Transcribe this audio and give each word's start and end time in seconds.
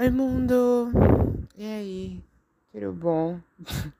Oi, 0.00 0.08
mundo! 0.08 0.90
E 1.58 1.62
aí? 1.62 2.24
Tudo 2.72 2.90
bom? 2.90 3.38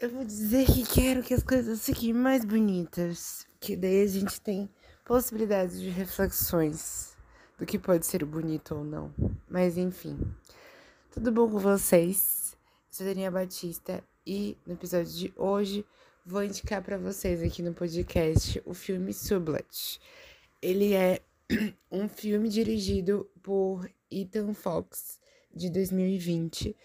Eu 0.00 0.08
vou 0.08 0.24
dizer 0.24 0.64
que 0.64 0.86
quero 0.86 1.22
que 1.22 1.34
as 1.34 1.42
coisas 1.42 1.84
fiquem 1.84 2.14
mais 2.14 2.46
bonitas, 2.46 3.46
que 3.60 3.76
daí 3.76 4.00
a 4.00 4.06
gente 4.06 4.40
tem 4.40 4.70
possibilidades 5.04 5.78
de 5.78 5.90
reflexões 5.90 7.14
do 7.58 7.66
que 7.66 7.78
pode 7.78 8.06
ser 8.06 8.24
bonito 8.24 8.74
ou 8.74 8.84
não. 8.84 9.12
Mas 9.50 9.76
enfim, 9.76 10.18
tudo 11.10 11.30
bom 11.30 11.50
com 11.50 11.58
vocês? 11.58 12.56
Eu 12.88 12.94
sou 12.94 13.06
Daniela 13.06 13.40
Batista 13.40 14.02
e 14.26 14.56
no 14.66 14.72
episódio 14.72 15.12
de 15.12 15.30
hoje 15.36 15.84
vou 16.24 16.42
indicar 16.42 16.80
para 16.80 16.96
vocês 16.96 17.42
aqui 17.42 17.60
no 17.60 17.74
podcast 17.74 18.62
o 18.64 18.72
filme 18.72 19.12
Sublet. 19.12 20.00
Ele 20.62 20.94
é 20.94 21.20
um 21.90 22.08
filme 22.08 22.48
dirigido 22.48 23.30
por 23.42 23.88
Ethan 24.10 24.52
Fox, 24.52 25.20
de 25.54 25.70
2020, 25.70 26.76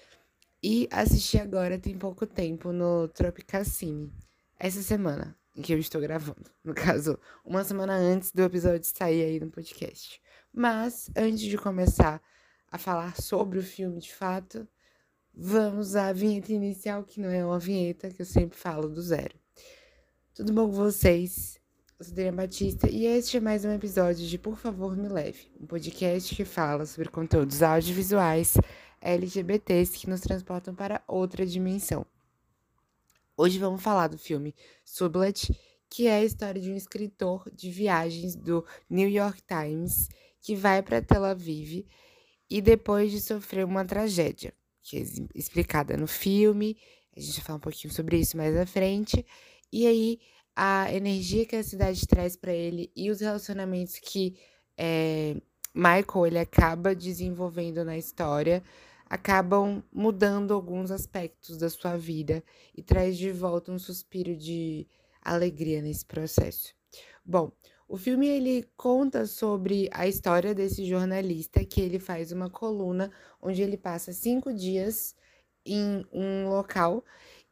e 0.64 0.88
assisti 0.92 1.38
agora 1.38 1.80
tem 1.80 1.98
pouco 1.98 2.26
tempo 2.26 2.72
no 2.72 3.08
Tropicacine, 3.08 4.12
essa 4.60 4.82
semana 4.82 5.36
em 5.56 5.62
que 5.62 5.74
eu 5.74 5.80
estou 5.80 6.00
gravando. 6.00 6.50
No 6.64 6.74
caso, 6.74 7.18
uma 7.44 7.64
semana 7.64 7.96
antes 7.96 8.32
do 8.32 8.44
episódio 8.44 8.86
sair 8.86 9.24
aí 9.24 9.40
no 9.40 9.50
podcast. 9.50 10.22
Mas, 10.54 11.10
antes 11.16 11.42
de 11.42 11.58
começar 11.58 12.22
a 12.72 12.78
falar 12.78 13.20
sobre 13.20 13.58
o 13.58 13.64
filme 13.64 14.00
de 14.00 14.14
fato, 14.14 14.68
vamos 15.34 15.96
à 15.96 16.14
vinheta 16.14 16.54
inicial, 16.54 17.04
que 17.04 17.20
não 17.20 17.30
é 17.30 17.44
uma 17.44 17.60
vinheta, 17.60 18.10
que 18.10 18.22
eu 18.22 18.26
sempre 18.26 18.58
falo 18.58 18.88
do 18.88 19.02
zero. 19.02 19.36
Tudo 20.34 20.54
bom 20.54 20.68
com 20.68 20.76
vocês? 20.76 21.61
Eu 22.02 22.06
sou 22.06 22.14
Adriana 22.14 22.42
Batista 22.42 22.90
e 22.90 23.06
este 23.06 23.38
é 23.38 23.40
mais 23.40 23.64
um 23.64 23.72
episódio 23.72 24.26
de 24.26 24.36
Por 24.36 24.58
Favor 24.58 24.98
Me 24.98 25.08
Leve, 25.08 25.52
um 25.62 25.68
podcast 25.68 26.34
que 26.34 26.44
fala 26.44 26.84
sobre 26.84 27.10
conteúdos 27.10 27.62
audiovisuais 27.62 28.56
LGBTs 29.00 30.00
que 30.00 30.10
nos 30.10 30.20
transportam 30.20 30.74
para 30.74 31.04
outra 31.08 31.46
dimensão. 31.46 32.04
Hoje 33.38 33.60
vamos 33.60 33.84
falar 33.84 34.08
do 34.08 34.18
filme 34.18 34.56
Sublet, 34.84 35.56
que 35.92 36.08
é 36.08 36.16
a 36.16 36.24
história 36.24 36.60
de 36.60 36.72
um 36.72 36.76
escritor 36.76 37.48
de 37.54 37.70
viagens 37.70 38.36
do 38.36 38.66
New 38.90 39.08
York 39.08 39.40
Times 39.44 40.10
que 40.42 40.56
vai 40.56 40.82
para 40.82 41.04
Tel 41.04 41.24
Aviv 41.24 41.86
e 42.50 42.62
depois 42.64 43.12
de 43.12 43.22
sofrer 43.22 43.64
uma 43.64 43.86
tragédia, 43.86 44.56
que 44.82 44.98
é 44.98 45.04
explicada 45.36 45.96
no 45.96 46.08
filme, 46.08 46.76
a 47.16 47.20
gente 47.20 47.36
vai 47.36 47.46
falar 47.46 47.58
um 47.58 47.62
pouquinho 47.62 47.94
sobre 47.94 48.18
isso 48.18 48.36
mais 48.36 48.58
à 48.58 48.66
frente, 48.66 49.24
e 49.72 49.86
aí 49.86 50.20
a 50.56 50.94
energia 50.94 51.46
que 51.46 51.56
a 51.56 51.64
cidade 51.64 52.06
traz 52.08 52.36
para 52.36 52.54
ele 52.54 52.92
e 52.96 53.10
os 53.10 53.22
relacionamentos 53.22 53.98
que 54.00 54.38
é, 54.78 55.36
Michael 55.74 56.28
ele 56.28 56.40
acaba 56.40 56.96
desenvolvendo 56.96 57.84
na 57.84 57.98
história 57.98 58.64
acabam 59.12 59.84
mudando 59.92 60.54
alguns 60.54 60.90
aspectos 60.90 61.58
da 61.58 61.70
sua 61.70 61.98
vida 61.98 62.42
e 62.74 62.82
traz 62.82 63.18
de 63.18 63.30
volta 63.30 63.72
um 63.72 63.78
suspiro 63.78 64.38
de 64.38 64.88
alegria 65.22 65.82
nesse 65.82 66.06
processo. 66.06 66.74
Bom, 67.26 67.52
o 67.90 67.98
filme 67.98 68.26
ele 68.26 68.66
conta 68.78 69.26
sobre 69.26 69.90
a 69.92 70.08
história 70.08 70.56
desse 70.56 70.86
jornalista 70.86 71.66
que 71.66 71.82
ele 71.82 72.00
faz 72.00 72.32
uma 72.32 72.50
coluna 72.50 73.12
onde 73.42 73.62
ele 73.62 73.76
passa 73.76 74.14
cinco 74.14 74.54
dias 74.54 75.14
em 75.66 76.06
um 76.12 76.48
local 76.48 77.04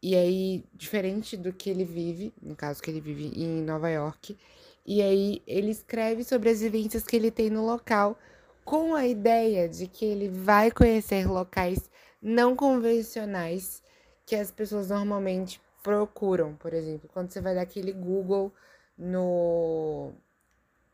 e 0.01 0.15
aí, 0.15 0.63
diferente 0.73 1.35
do 1.35 1.51
que 1.51 1.69
ele 1.69 1.83
vive, 1.83 2.33
no 2.41 2.55
caso 2.55 2.81
que 2.81 2.89
ele 2.89 3.01
vive 3.01 3.33
em 3.35 3.61
Nova 3.61 3.89
York, 3.89 4.37
e 4.85 5.01
aí 5.01 5.41
ele 5.45 5.71
escreve 5.71 6.23
sobre 6.23 6.49
as 6.49 6.61
vivências 6.61 7.03
que 7.03 7.15
ele 7.15 7.29
tem 7.29 7.49
no 7.49 7.65
local, 7.65 8.17
com 8.63 8.95
a 8.95 9.05
ideia 9.05 9.67
de 9.67 9.87
que 9.87 10.05
ele 10.05 10.29
vai 10.29 10.71
conhecer 10.71 11.27
locais 11.27 11.89
não 12.21 12.55
convencionais 12.55 13.83
que 14.25 14.35
as 14.35 14.51
pessoas 14.51 14.89
normalmente 14.89 15.61
procuram. 15.83 16.55
Por 16.55 16.73
exemplo, 16.73 17.09
quando 17.11 17.31
você 17.31 17.41
vai 17.41 17.55
dar 17.55 17.61
aquele 17.61 17.91
Google 17.91 18.53
no, 18.97 20.13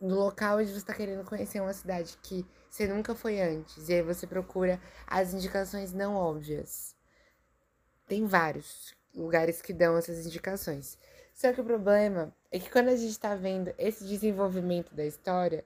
no 0.02 0.16
local 0.16 0.58
onde 0.60 0.72
você 0.72 0.78
está 0.78 0.94
querendo 0.94 1.24
conhecer 1.26 1.60
uma 1.62 1.74
cidade 1.74 2.18
que 2.24 2.46
você 2.70 2.88
nunca 2.88 3.14
foi 3.14 3.40
antes, 3.42 3.88
e 3.88 3.94
aí 3.94 4.02
você 4.02 4.26
procura 4.26 4.80
as 5.06 5.34
indicações 5.34 5.94
não 5.94 6.16
óbvias. 6.16 6.95
Tem 8.08 8.26
vários 8.26 8.94
lugares 9.14 9.62
que 9.62 9.74
dão 9.74 9.98
essas 9.98 10.26
indicações. 10.26 10.98
Só 11.34 11.52
que 11.52 11.62
o 11.62 11.66
problema 11.66 12.34
é 12.52 12.60
que 12.60 12.70
quando 12.70 12.90
a 12.90 12.96
gente 12.96 13.12
está 13.12 13.36
vendo 13.36 13.74
esse 13.78 14.06
desenvolvimento 14.06 14.94
da 14.96 15.06
história, 15.06 15.66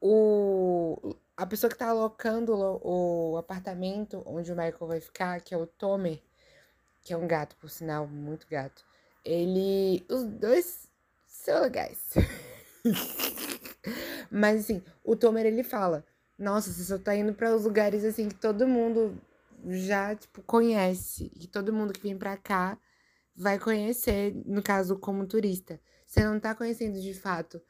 o, 0.00 1.14
a 1.36 1.46
pessoa 1.46 1.68
que 1.68 1.76
está 1.76 1.88
alocando 1.88 2.54
o, 2.54 3.32
o 3.32 3.36
apartamento 3.38 4.22
onde 4.26 4.52
o 4.52 4.56
Michael 4.56 4.86
vai 4.86 5.00
ficar, 5.00 5.40
que 5.40 5.54
é 5.54 5.56
o 5.56 5.66
Tomer, 5.66 6.20
que 7.02 7.12
é 7.12 7.16
um 7.16 7.26
gato, 7.26 7.56
por 7.56 7.70
sinal, 7.70 8.06
muito 8.06 8.46
gato, 8.48 8.84
ele. 9.24 10.04
Os 10.08 10.24
dois 10.24 10.88
são 11.26 11.62
legais. 11.62 12.14
Mas 14.30 14.60
assim, 14.60 14.82
o 15.04 15.16
Tomer 15.16 15.46
ele 15.46 15.62
fala: 15.62 16.04
Nossa, 16.38 16.72
você 16.72 16.84
só 16.84 16.98
tá 16.98 17.14
indo 17.14 17.32
para 17.32 17.54
os 17.54 17.64
lugares 17.64 18.04
assim 18.04 18.28
que 18.28 18.34
todo 18.34 18.68
mundo 18.68 19.20
já, 19.66 20.14
tipo, 20.14 20.42
conhece. 20.42 21.30
E 21.34 21.46
todo 21.46 21.72
mundo 21.72 21.92
que 21.92 22.02
vem 22.02 22.16
pra 22.16 22.36
cá 22.36 22.78
vai 23.34 23.58
conhecer, 23.58 24.34
no 24.46 24.62
caso, 24.62 24.98
como 24.98 25.26
turista. 25.26 25.80
Você 26.06 26.24
não 26.24 26.38
tá 26.38 26.54
conhecendo 26.54 27.00
de 27.00 27.14
fato 27.14 27.60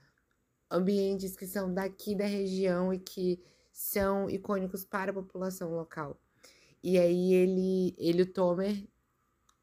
ambientes 0.71 1.37
que 1.37 1.47
são 1.47 1.73
daqui 1.73 2.15
da 2.17 2.25
região 2.25 2.93
e 2.93 2.99
que 2.99 3.43
são 3.73 4.29
icônicos 4.29 4.85
para 4.85 5.11
a 5.11 5.15
população 5.15 5.75
local. 5.75 6.21
E 6.83 6.99
aí 6.99 7.33
ele, 7.33 7.95
ele 7.99 8.23
o 8.23 8.33
Tomer 8.33 8.89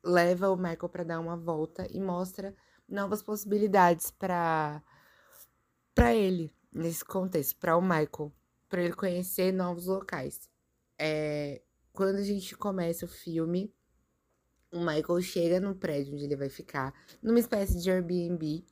leva 0.04 0.50
o 0.50 0.56
Michael 0.56 0.90
para 0.90 1.04
dar 1.04 1.20
uma 1.20 1.36
volta 1.36 1.86
e 1.92 2.00
mostra 2.00 2.56
novas 2.88 3.22
possibilidades 3.22 4.12
para 4.12 4.82
para 5.94 6.16
ele 6.16 6.54
nesse 6.74 7.04
contexto, 7.04 7.58
para 7.58 7.76
o 7.76 7.82
Michael, 7.82 8.32
para 8.70 8.82
ele 8.82 8.94
conhecer 8.94 9.52
novos 9.52 9.88
locais. 9.88 10.50
É, 10.98 11.62
quando 12.00 12.16
a 12.16 12.24
gente 12.24 12.56
começa 12.56 13.04
o 13.04 13.10
filme, 13.10 13.76
o 14.72 14.80
Michael 14.80 15.22
chega 15.22 15.60
no 15.60 15.76
prédio 15.76 16.14
onde 16.14 16.24
ele 16.24 16.38
vai 16.38 16.48
ficar, 16.48 16.94
numa 17.22 17.40
espécie 17.40 17.78
de 17.78 17.92
Airbnb. 17.92 18.64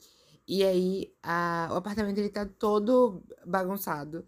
E 0.48 0.64
aí 0.64 1.14
a, 1.22 1.68
o 1.74 1.76
apartamento 1.76 2.20
ele 2.20 2.30
tá 2.30 2.46
todo 2.46 3.22
bagunçado, 3.46 4.26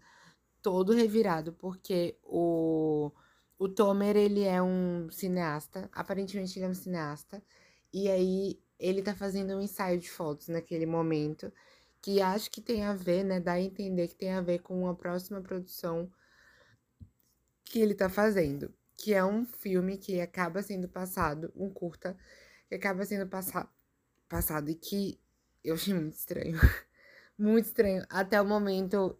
todo 0.60 0.92
revirado, 0.92 1.54
porque 1.54 2.18
o, 2.22 3.10
o 3.58 3.70
Tomer 3.70 4.18
ele 4.18 4.42
é 4.42 4.60
um 4.60 5.08
cineasta, 5.10 5.88
aparentemente 5.94 6.58
ele 6.58 6.66
é 6.66 6.68
um 6.68 6.74
cineasta, 6.74 7.42
e 7.90 8.06
aí 8.06 8.60
ele 8.78 9.00
tá 9.00 9.14
fazendo 9.14 9.54
um 9.54 9.62
ensaio 9.62 9.98
de 9.98 10.10
fotos 10.10 10.48
naquele 10.48 10.84
momento, 10.84 11.50
que 12.02 12.20
acho 12.20 12.50
que 12.50 12.60
tem 12.60 12.84
a 12.84 12.92
ver, 12.92 13.24
né, 13.24 13.40
dá 13.40 13.52
a 13.52 13.60
entender 13.62 14.08
que 14.08 14.14
tem 14.14 14.34
a 14.34 14.42
ver 14.42 14.58
com 14.58 14.78
uma 14.78 14.94
próxima 14.94 15.40
produção 15.40 16.12
que 17.64 17.80
ele 17.80 17.94
tá 17.94 18.10
fazendo 18.10 18.70
que 19.00 19.14
é 19.14 19.24
um 19.24 19.46
filme 19.46 19.96
que 19.96 20.20
acaba 20.20 20.62
sendo 20.62 20.86
passado, 20.86 21.50
um 21.56 21.70
curta, 21.70 22.14
que 22.68 22.74
acaba 22.74 23.02
sendo 23.06 23.26
passa 23.26 23.66
passado 24.28 24.68
e 24.68 24.74
que 24.74 25.18
eu 25.64 25.74
achei 25.74 25.94
muito 25.94 26.14
estranho. 26.14 26.58
muito 27.38 27.64
estranho. 27.64 28.04
Até 28.10 28.40
o 28.40 28.44
momento 28.44 29.18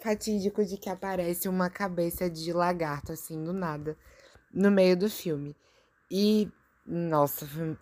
fatídico 0.00 0.64
de 0.64 0.78
que 0.78 0.88
aparece 0.88 1.50
uma 1.50 1.68
cabeça 1.68 2.30
de 2.30 2.50
lagarto, 2.50 3.12
assim, 3.12 3.44
do 3.44 3.52
nada, 3.52 3.94
no 4.50 4.70
meio 4.70 4.96
do 4.96 5.10
filme. 5.10 5.54
E, 6.10 6.50
nossa, 6.86 7.46
foi, 7.46 7.78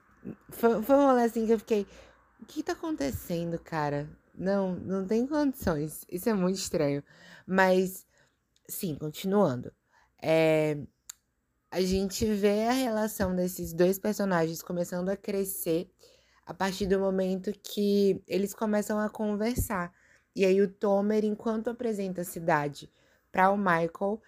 foi, 0.51 0.83
foi 0.83 0.97
um 0.97 1.07
rolê 1.07 1.23
assim 1.23 1.47
que 1.47 1.53
eu 1.53 1.59
fiquei. 1.61 1.87
O 2.41 2.47
que 2.47 2.65
tá 2.65 2.73
acontecendo, 2.73 3.61
cara? 3.61 4.11
Não, 4.35 4.75
não 4.75 5.07
tem 5.07 5.25
condições. 5.25 6.05
Isso 6.11 6.29
é 6.29 6.35
muito 6.35 6.57
estranho. 6.57 7.03
Mas, 7.47 8.05
sim, 8.69 8.97
continuando. 8.97 9.73
É, 10.21 10.77
a 11.71 11.81
gente 11.83 12.25
vê 12.25 12.65
a 12.65 12.73
relação 12.73 13.35
desses 13.37 13.73
dois 13.73 13.99
personagens 13.99 14.63
começando 14.63 15.11
a 15.11 15.17
crescer 15.17 15.91
a 16.47 16.55
partir 16.55 16.87
do 16.87 16.99
momento 16.99 17.53
que 17.63 18.23
eles 18.27 18.55
começam 18.55 18.99
a 18.99 19.11
conversar. 19.11 19.93
E 20.35 20.47
aí 20.47 20.63
o 20.63 20.69
Tomer, 20.69 21.25
enquanto 21.25 21.69
apresenta 21.69 22.23
a 22.23 22.25
cidade 22.25 22.91
para 23.31 23.51
o 23.51 23.59
Michael, 23.59 24.23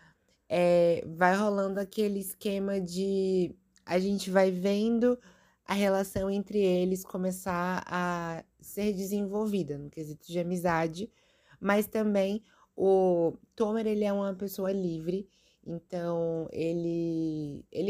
é, 0.49 1.03
vai 1.07 1.35
rolando 1.35 1.81
aquele 1.81 2.21
esquema 2.21 2.79
de 2.79 3.55
a 3.87 3.99
gente 3.99 4.31
vai 4.31 4.51
vendo 4.51 5.19
a 5.65 5.73
relação 5.73 6.29
entre 6.31 6.59
eles 6.59 7.05
começar 7.05 7.83
a 7.87 8.45
ser 8.61 8.93
desenvolvida 8.93 9.79
no 9.79 9.89
quesito 9.89 10.27
de 10.27 10.39
amizade, 10.39 11.11
mas 11.59 11.87
também 11.87 12.43
o 12.77 13.33
Tomer 13.57 13.87
ele 13.87 14.05
é 14.05 14.13
uma 14.13 14.35
pessoa 14.35 14.73
livre 14.73 15.27
então, 15.67 16.49
ele, 16.53 16.90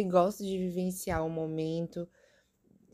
ele 0.00 0.08
gosta 0.08 0.42
de 0.42 0.56
vivenciar 0.56 1.24
o 1.24 1.30
momento, 1.30 2.08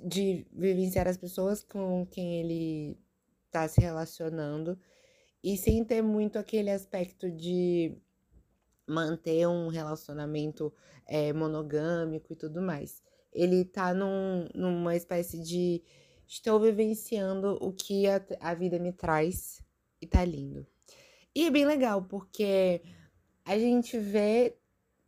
de 0.04 0.46
vivenciar 0.52 1.06
as 1.06 1.16
pessoas 1.16 1.62
com 1.62 2.06
quem 2.06 2.40
ele 2.40 2.98
está 3.46 3.66
se 3.68 3.80
relacionando, 3.80 4.78
e 5.42 5.56
sem 5.56 5.84
ter 5.84 6.02
muito 6.02 6.38
aquele 6.38 6.70
aspecto 6.70 7.30
de 7.30 7.96
manter 8.86 9.46
um 9.46 9.68
relacionamento 9.68 10.72
é, 11.06 11.32
monogâmico 11.32 12.32
e 12.32 12.36
tudo 12.36 12.60
mais. 12.60 13.02
Ele 13.32 13.64
tá 13.64 13.94
num, 13.94 14.48
numa 14.54 14.96
espécie 14.96 15.40
de 15.40 15.82
estou 16.26 16.58
vivenciando 16.58 17.58
o 17.60 17.72
que 17.72 18.06
a, 18.08 18.20
a 18.40 18.54
vida 18.54 18.78
me 18.78 18.92
traz 18.92 19.62
e 20.00 20.06
tá 20.06 20.24
lindo. 20.24 20.66
E 21.34 21.46
é 21.46 21.50
bem 21.50 21.64
legal, 21.64 22.02
porque 22.02 22.82
a 23.44 23.58
gente 23.58 23.98
vê 23.98 24.56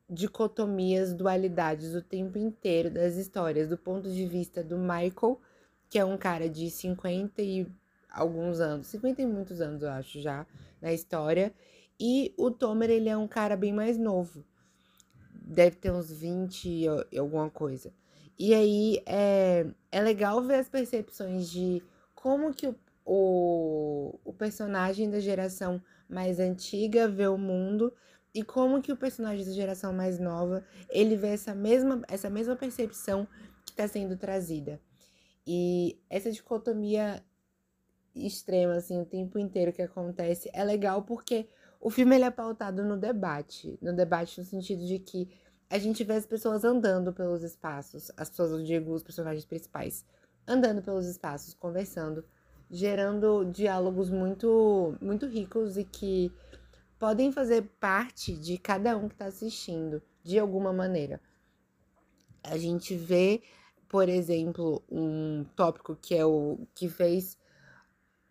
dicotomias, 0.09 1.13
dualidades 1.13 1.95
o 1.95 2.03
tempo 2.03 2.39
inteiro 2.39 2.91
das 2.91 3.17
histórias, 3.17 3.69
do 3.69 3.77
ponto 3.77 4.11
de 4.11 4.27
vista 4.27 4.63
do 4.65 4.79
Michael, 4.79 5.41
que 5.91 5.99
é 5.99 6.05
um 6.05 6.17
cara 6.17 6.49
de 6.49 6.71
50 6.71 7.43
e 7.43 7.67
alguns 8.11 8.61
anos, 8.61 8.87
50 8.89 9.23
e 9.23 9.27
muitos 9.27 9.61
anos, 9.61 9.83
eu 9.83 9.91
acho, 9.91 10.21
já, 10.21 10.47
na 10.81 10.93
história. 10.93 11.53
E 12.01 12.33
o 12.39 12.51
Tomer, 12.51 12.91
ele 12.91 13.09
é 13.09 13.17
um 13.17 13.29
cara 13.29 13.57
bem 13.57 13.73
mais 13.73 13.99
novo. 13.99 14.45
Deve 15.43 15.77
ter 15.77 15.93
uns 15.93 16.11
20 16.11 16.69
e 16.69 17.19
alguma 17.19 17.51
coisa. 17.51 17.93
E 18.39 18.55
aí 18.55 19.03
é, 19.05 19.67
é 19.91 20.01
legal 20.01 20.41
ver 20.43 20.57
as 20.57 20.69
percepções 20.69 21.51
de 21.51 21.83
como 22.15 22.55
que 22.55 22.69
o, 22.69 22.77
o, 23.05 24.19
o 24.25 24.33
personagem 24.33 25.11
da 25.11 25.19
geração 25.19 25.83
mais 26.09 26.39
antiga 26.39 27.09
vê 27.09 27.27
o 27.27 27.37
mundo 27.37 27.93
e 28.35 28.43
como 28.43 28.83
que 28.83 28.93
o 28.93 28.97
personagem 28.97 29.45
da 29.45 29.53
geração 29.53 29.93
mais 29.93 30.19
nova 30.19 30.65
ele 30.91 31.17
vê 31.17 31.29
essa 31.29 31.55
mesma, 31.55 32.03
essa 32.09 32.29
mesma 32.29 32.55
percepção 32.57 33.27
que 33.65 33.73
está 33.73 33.89
sendo 33.89 34.17
trazida. 34.17 34.81
E 35.47 35.99
essa 36.11 36.31
dicotomia 36.31 37.23
extrema, 38.15 38.75
assim, 38.75 39.01
o 39.01 39.07
tempo 39.07 39.39
inteiro 39.39 39.73
que 39.73 39.83
acontece, 39.83 40.51
é 40.53 40.63
legal 40.65 41.03
porque 41.03 41.49
o 41.81 41.91
filme 41.91 42.17
ele 42.17 42.25
é 42.25 42.31
pautado 42.31 42.85
no 42.85 42.97
debate. 42.97 43.79
No 43.81 43.95
debate 43.95 44.41
no 44.41 44.45
sentido 44.45 44.85
de 44.85 44.99
que 44.99 45.29
a 45.71 45.79
gente 45.79 46.03
vê 46.03 46.15
as 46.15 46.27
pessoas 46.27 46.65
andando 46.65 47.13
pelos 47.13 47.43
espaços, 47.43 48.11
as 48.17 48.29
pessoas, 48.31 48.53
eu 48.53 48.63
digo, 48.63 48.93
os 48.93 49.03
personagens 49.03 49.45
principais, 49.45 50.05
andando 50.47 50.83
pelos 50.83 51.07
espaços, 51.07 51.55
conversando, 51.55 52.25
gerando 52.71 53.45
diálogos 53.45 54.11
muito, 54.11 54.97
muito 55.01 55.27
ricos 55.27 55.77
e 55.77 55.85
que 55.85 56.33
podem 56.99 57.31
fazer 57.31 57.63
parte 57.81 58.35
de 58.35 58.59
cada 58.59 58.97
um 58.97 59.09
que 59.09 59.15
está 59.15 59.27
assistindo, 59.27 60.03
de 60.23 60.39
alguma 60.39 60.73
maneira. 60.73 61.21
A 62.43 62.57
gente 62.57 62.97
vê, 62.97 63.43
por 63.89 64.09
exemplo, 64.09 64.83
um 64.91 65.45
tópico 65.57 65.97
que 65.97 66.15
é 66.15 66.25
o 66.25 66.67
que 66.75 66.89
fez 66.89 67.39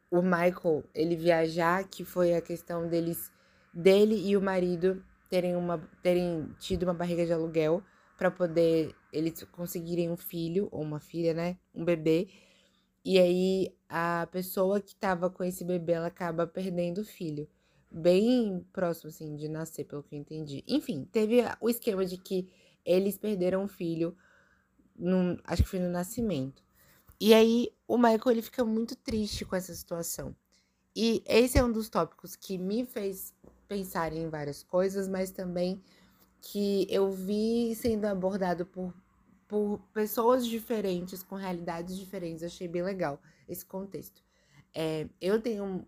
o 0.10 0.22
Michael 0.22 0.84
ele 0.94 1.16
viajar, 1.16 1.88
que 1.88 2.04
foi 2.04 2.34
a 2.34 2.42
questão 2.42 2.88
deles, 2.88 3.32
dele 3.74 4.16
e 4.16 4.36
o 4.36 4.42
marido 4.42 5.04
terem, 5.30 5.56
uma, 5.56 5.78
terem 6.02 6.54
tido 6.60 6.84
uma 6.84 6.94
barriga 6.94 7.26
de 7.26 7.34
aluguel 7.34 7.84
para 8.18 8.32
poder 8.32 8.96
eles 9.12 9.44
conseguirem 9.52 10.10
um 10.10 10.18
filho 10.18 10.68
ou 10.72 10.82
uma 10.82 11.00
filha, 11.00 11.34
né? 11.34 11.58
Um 11.74 11.84
bebê. 11.86 12.30
E 13.04 13.20
aí 13.20 13.76
a 13.88 14.28
pessoa 14.32 14.82
que 14.82 14.96
tava 14.96 15.30
com 15.30 15.44
esse 15.44 15.64
bebê, 15.64 15.94
ela 15.94 16.08
acaba 16.08 16.48
perdendo 16.48 17.02
o 17.02 17.06
filho. 17.06 17.48
Bem 18.00 18.64
próximo, 18.72 19.10
assim, 19.10 19.36
de 19.36 19.48
nascer, 19.48 19.84
pelo 19.84 20.04
que 20.04 20.14
eu 20.14 20.20
entendi. 20.20 20.64
Enfim, 20.68 21.04
teve 21.12 21.38
o 21.60 21.68
esquema 21.68 22.06
de 22.06 22.16
que 22.16 22.48
eles 22.86 23.18
perderam 23.18 23.64
o 23.64 23.68
filho, 23.68 24.16
no, 24.96 25.36
acho 25.44 25.64
que 25.64 25.70
foi 25.70 25.80
no 25.80 25.90
nascimento. 25.90 26.64
E 27.20 27.34
aí 27.34 27.74
o 27.88 27.98
Michael 27.98 28.22
ele 28.28 28.42
fica 28.44 28.64
muito 28.64 28.96
triste 28.96 29.44
com 29.46 29.56
essa 29.56 29.74
situação. 29.74 30.36
E 30.96 31.24
esse 31.26 31.58
é 31.58 31.64
um 31.64 31.72
dos 31.72 31.90
tópicos 31.90 32.36
que 32.36 32.56
me 32.58 32.86
fez 32.86 33.34
pensar 33.68 34.14
em 34.14 34.30
várias 34.30 34.62
coisas, 34.62 35.08
mas 35.08 35.32
também 35.32 35.82
que 36.40 36.86
eu 36.88 37.12
vi 37.12 37.74
sendo 37.76 38.06
abordado 38.06 38.64
por, 38.64 38.94
por 39.48 39.80
pessoas 39.92 40.46
diferentes, 40.46 41.24
com 41.24 41.36
realidades 41.36 41.98
diferentes. 41.98 42.44
Achei 42.44 42.68
bem 42.68 42.84
legal 42.84 43.20
esse 43.50 43.66
contexto. 43.66 44.22
É, 44.72 45.10
eu 45.20 45.42
tenho 45.42 45.88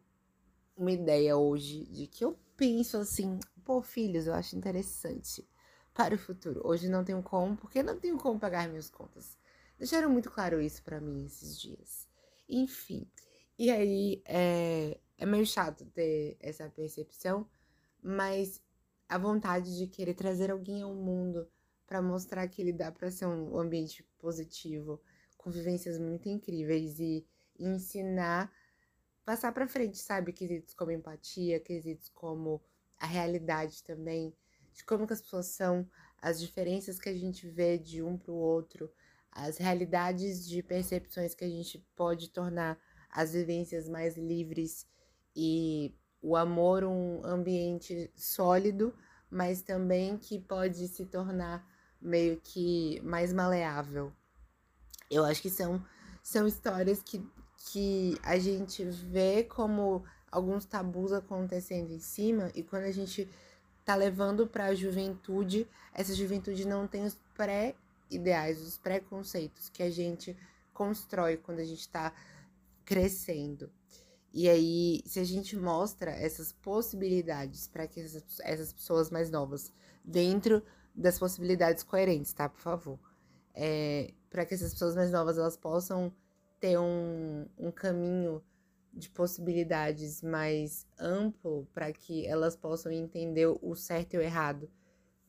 uma 0.79 0.91
ideia 0.91 1.35
hoje 1.35 1.85
de 1.85 2.07
que 2.07 2.23
eu 2.23 2.39
penso 2.55 2.97
assim, 2.97 3.37
pô, 3.65 3.81
filhos, 3.81 4.27
eu 4.27 4.33
acho 4.33 4.55
interessante 4.55 5.47
para 5.93 6.15
o 6.15 6.17
futuro. 6.17 6.61
Hoje 6.63 6.87
não 6.87 7.03
tenho 7.03 7.21
como, 7.21 7.57
porque 7.57 7.83
não 7.83 7.99
tenho 7.99 8.17
como 8.17 8.39
pagar 8.39 8.69
minhas 8.69 8.89
contas. 8.89 9.37
Deixaram 9.77 10.09
muito 10.09 10.31
claro 10.31 10.61
isso 10.61 10.81
para 10.81 11.01
mim 11.01 11.25
esses 11.25 11.59
dias. 11.59 12.07
Enfim, 12.47 13.05
e 13.57 13.69
aí 13.69 14.21
é, 14.25 14.97
é 15.17 15.25
meio 15.25 15.45
chato 15.45 15.85
ter 15.87 16.37
essa 16.39 16.69
percepção, 16.69 17.45
mas 18.01 18.61
a 19.07 19.17
vontade 19.17 19.77
de 19.77 19.87
querer 19.87 20.13
trazer 20.13 20.49
alguém 20.49 20.81
ao 20.81 20.93
mundo 20.93 21.45
para 21.85 22.01
mostrar 22.01 22.47
que 22.47 22.61
ele 22.61 22.71
dá 22.71 22.91
para 22.91 23.11
ser 23.11 23.25
um 23.25 23.59
ambiente 23.59 24.03
positivo, 24.17 25.01
com 25.37 25.49
vivências 25.49 25.99
muito 25.99 26.29
incríveis 26.29 26.99
e 26.99 27.25
ensinar, 27.57 28.51
passar 29.29 29.51
para 29.51 29.67
frente, 29.67 29.99
sabe? 29.99 30.33
Quesitos 30.33 30.73
como 30.73 30.89
empatia, 30.89 31.59
quesitos 31.59 32.09
como 32.09 32.59
a 32.97 33.05
realidade 33.05 33.83
também, 33.83 34.35
de 34.73 34.83
como 34.83 35.05
que 35.05 35.13
as 35.13 35.21
pessoas 35.21 35.45
são, 35.45 35.87
as 36.19 36.39
diferenças 36.39 36.99
que 36.99 37.09
a 37.09 37.13
gente 37.13 37.47
vê 37.47 37.77
de 37.77 38.01
um 38.01 38.17
para 38.17 38.31
o 38.31 38.35
outro, 38.35 38.91
as 39.31 39.59
realidades 39.59 40.47
de 40.47 40.63
percepções 40.63 41.35
que 41.35 41.45
a 41.45 41.47
gente 41.47 41.77
pode 41.95 42.31
tornar 42.31 42.79
as 43.07 43.33
vivências 43.33 43.87
mais 43.87 44.17
livres 44.17 44.87
e 45.35 45.93
o 46.23 46.35
amor 46.35 46.83
um 46.83 47.23
ambiente 47.23 48.11
sólido, 48.15 48.95
mas 49.29 49.61
também 49.61 50.17
que 50.17 50.39
pode 50.39 50.87
se 50.87 51.05
tornar 51.05 51.63
meio 52.01 52.41
que 52.41 52.99
mais 53.01 53.31
maleável. 53.31 54.11
Eu 55.07 55.23
acho 55.23 55.39
que 55.39 55.51
são, 55.51 55.85
são 56.23 56.47
histórias 56.47 57.03
que, 57.03 57.23
que 57.59 58.17
a 58.23 58.38
gente 58.39 58.83
vê 58.83 59.44
como 59.44 60.03
alguns 60.31 60.65
tabus 60.65 61.11
acontecendo 61.11 61.91
em 61.91 62.00
cima 62.00 62.51
e 62.56 62.63
quando 62.63 62.83
a 62.83 62.91
gente 62.91 63.27
tá 63.83 63.95
levando 63.95 64.47
para 64.47 64.65
a 64.65 64.75
juventude, 64.75 65.67
essa 65.94 66.13
juventude 66.13 66.65
não 66.65 66.88
tem 66.88 67.06
os 67.06 67.17
pré-ideais, 67.35 68.61
os 68.61 68.77
preconceitos 68.77 69.69
que 69.69 69.83
a 69.83 69.89
gente 69.89 70.38
constrói 70.73 71.38
quando 71.38 71.59
a 71.59 71.65
gente 71.65 71.81
está 71.81 72.13
crescendo. 72.85 73.69
E 74.31 74.47
aí, 74.47 75.01
se 75.05 75.19
a 75.19 75.23
gente 75.23 75.57
mostra 75.57 76.12
essas 76.12 76.51
possibilidades 76.51 77.67
para 77.67 77.88
que 77.88 78.00
essas, 78.00 78.23
essas, 78.41 78.71
pessoas 78.71 79.10
mais 79.10 79.31
novas, 79.31 79.72
dentro 80.03 80.63
das 80.93 81.17
possibilidades 81.17 81.84
coerentes, 81.84 82.31
tá? 82.31 82.48
Por 82.48 82.62
favor. 82.62 83.00
É, 83.55 84.13
para 84.29 84.45
que 84.45 84.53
essas 84.53 84.72
pessoas 84.74 84.95
mais 84.95 85.12
novas 85.12 85.38
elas 85.38 85.57
possam 85.57 86.13
ter 86.60 86.78
um, 86.78 87.48
um 87.58 87.72
caminho 87.72 88.44
de 88.94 89.10
possibilidades 89.10 90.22
mais 90.22 90.86
amplo 91.00 91.68
para 91.74 91.92
que 91.92 92.25
elas 92.25 92.56
possam 92.56 92.92
entender 92.92 93.48
o 93.48 93.75
certo 93.75 94.16
e 94.16 94.18
o 94.18 94.22
errado, 94.22 94.70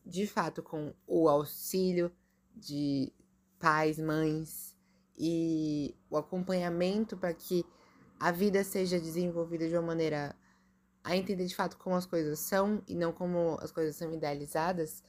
de 0.05 0.25
fato, 0.25 0.63
com 0.63 0.93
o 1.07 1.29
auxílio 1.29 2.11
de 2.55 3.13
pais, 3.59 3.99
mães 3.99 4.75
e 5.17 5.95
o 6.09 6.17
acompanhamento 6.17 7.15
para 7.15 7.33
que 7.33 7.63
a 8.19 8.31
vida 8.31 8.63
seja 8.63 8.99
desenvolvida 8.99 9.67
de 9.67 9.75
uma 9.75 9.87
maneira 9.87 10.35
a 11.03 11.15
entender 11.15 11.45
de 11.45 11.55
fato 11.55 11.77
como 11.77 11.95
as 11.95 12.05
coisas 12.05 12.39
são 12.39 12.83
e 12.87 12.95
não 12.95 13.11
como 13.11 13.57
as 13.61 13.71
coisas 13.71 13.95
são 13.95 14.13
idealizadas, 14.13 15.03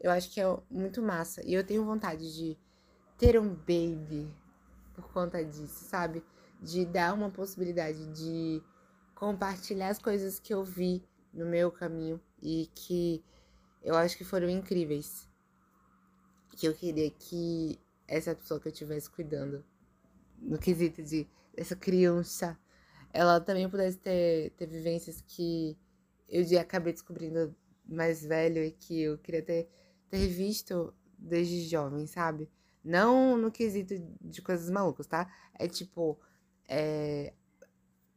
eu 0.00 0.10
acho 0.10 0.30
que 0.30 0.40
é 0.40 0.58
muito 0.70 1.02
massa. 1.02 1.42
E 1.44 1.52
eu 1.52 1.64
tenho 1.64 1.84
vontade 1.84 2.34
de 2.34 2.58
ter 3.18 3.38
um 3.38 3.54
baby 3.54 4.30
por 4.94 5.12
conta 5.12 5.44
disso, 5.44 5.84
sabe? 5.84 6.24
De 6.60 6.84
dar 6.84 7.12
uma 7.14 7.30
possibilidade 7.30 8.06
de 8.12 8.62
compartilhar 9.14 9.88
as 9.88 9.98
coisas 9.98 10.38
que 10.38 10.54
eu 10.54 10.64
vi 10.64 11.04
no 11.32 11.44
meu 11.44 11.70
caminho 11.70 12.20
e 12.40 12.70
que 12.74 13.24
eu 13.82 13.94
acho 13.94 14.16
que 14.16 14.24
foram 14.24 14.48
incríveis. 14.48 15.28
Que 16.56 16.66
eu 16.66 16.74
queria 16.74 17.10
que 17.10 17.78
essa 18.06 18.34
pessoa 18.34 18.60
que 18.60 18.68
eu 18.68 18.72
estivesse 18.72 19.10
cuidando, 19.10 19.64
no 20.38 20.58
quesito 20.58 21.02
de 21.02 21.26
essa 21.56 21.74
criança, 21.74 22.58
ela 23.12 23.40
também 23.40 23.68
pudesse 23.68 23.98
ter, 23.98 24.50
ter 24.50 24.66
vivências 24.66 25.22
que 25.26 25.76
eu 26.28 26.44
já 26.44 26.60
acabei 26.60 26.92
descobrindo 26.92 27.54
mais 27.86 28.24
velho 28.24 28.64
e 28.64 28.70
que 28.70 29.02
eu 29.02 29.18
queria 29.18 29.42
ter, 29.42 29.68
ter 30.08 30.26
visto 30.28 30.94
desde 31.18 31.60
jovem, 31.62 32.06
sabe? 32.06 32.50
Não 32.84 33.36
no 33.38 33.50
quesito 33.50 33.94
de 34.20 34.42
coisas 34.42 34.68
malucas, 34.68 35.06
tá? 35.06 35.32
É 35.58 35.66
tipo, 35.66 36.20
é, 36.68 37.32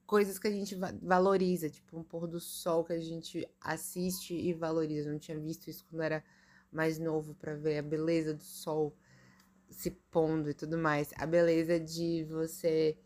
coisas 0.06 0.38
que 0.38 0.48
a 0.48 0.52
gente 0.52 0.76
valoriza, 1.02 1.70
tipo 1.70 1.98
um 1.98 2.04
pôr 2.04 2.28
do 2.28 2.40
sol 2.40 2.84
que 2.84 2.94
a 2.94 3.00
gente 3.00 3.48
assiste 3.62 4.34
e 4.34 4.54
valoriza. 4.54 5.10
Eu 5.10 5.14
não 5.14 5.20
tinha 5.20 5.40
visto 5.40 5.70
isso 5.70 5.86
quando 5.90 6.02
era 6.02 6.24
mais 6.72 7.00
novo 7.00 7.34
para 7.36 7.56
ver 7.56 7.78
a 7.78 7.82
beleza 7.82 8.34
do 8.34 8.44
sol 8.44 8.96
se 9.70 9.92
pondo 10.12 10.50
e 10.50 10.54
tudo 10.54 10.78
mais. 10.78 11.12
A 11.18 11.26
beleza 11.26 11.80
de 11.80 12.26
você 12.26 12.98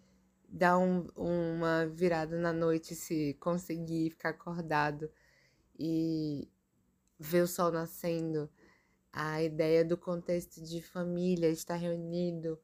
dar 0.47 0.77
um, 0.77 1.07
uma 1.15 1.87
virada 1.87 2.37
na 2.37 2.51
noite 2.51 2.93
se 2.93 3.35
conseguir 3.39 4.11
ficar 4.11 4.29
acordado 4.29 5.09
e 5.79 6.47
ver 7.17 7.41
o 7.41 7.47
sol 7.47 7.71
nascendo, 7.71 8.49
a 9.13 9.41
ideia 9.43 9.83
do 9.83 9.97
contexto 9.97 10.61
de 10.61 10.81
família, 10.81 11.49
estar 11.49 11.75
reunido, 11.75 12.59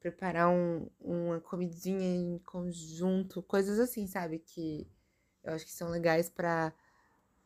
preparar 0.00 0.48
um, 0.48 0.88
uma 1.00 1.40
comidinha 1.40 2.14
em 2.14 2.38
conjunto, 2.38 3.42
coisas 3.42 3.78
assim, 3.78 4.06
sabe? 4.06 4.38
Que 4.38 4.86
eu 5.44 5.52
acho 5.54 5.64
que 5.64 5.72
são 5.72 5.88
legais 5.88 6.28
para 6.28 6.72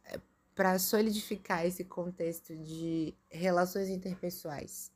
eh, 0.05 0.21
para 0.55 0.79
solidificar 0.79 1.67
esse 1.67 1.85
contexto 1.85 2.57
de 2.57 3.15
relações 3.31 3.89
interpessoais 3.89 4.93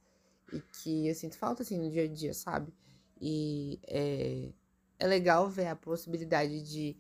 e 0.53 0.61
que 0.61 1.09
eu 1.09 1.15
sinto 1.15 1.37
falta 1.37 1.63
assim 1.63 1.79
no 1.79 1.91
dia 1.91 2.05
a 2.05 2.09
dia, 2.09 2.35
sabe? 2.35 2.73
E 3.21 3.81
é, 3.87 4.53
é 4.99 5.07
legal 5.07 5.49
ver 5.49 5.67
a 5.67 5.77
possibilidade 5.77 6.63
de 6.63 6.97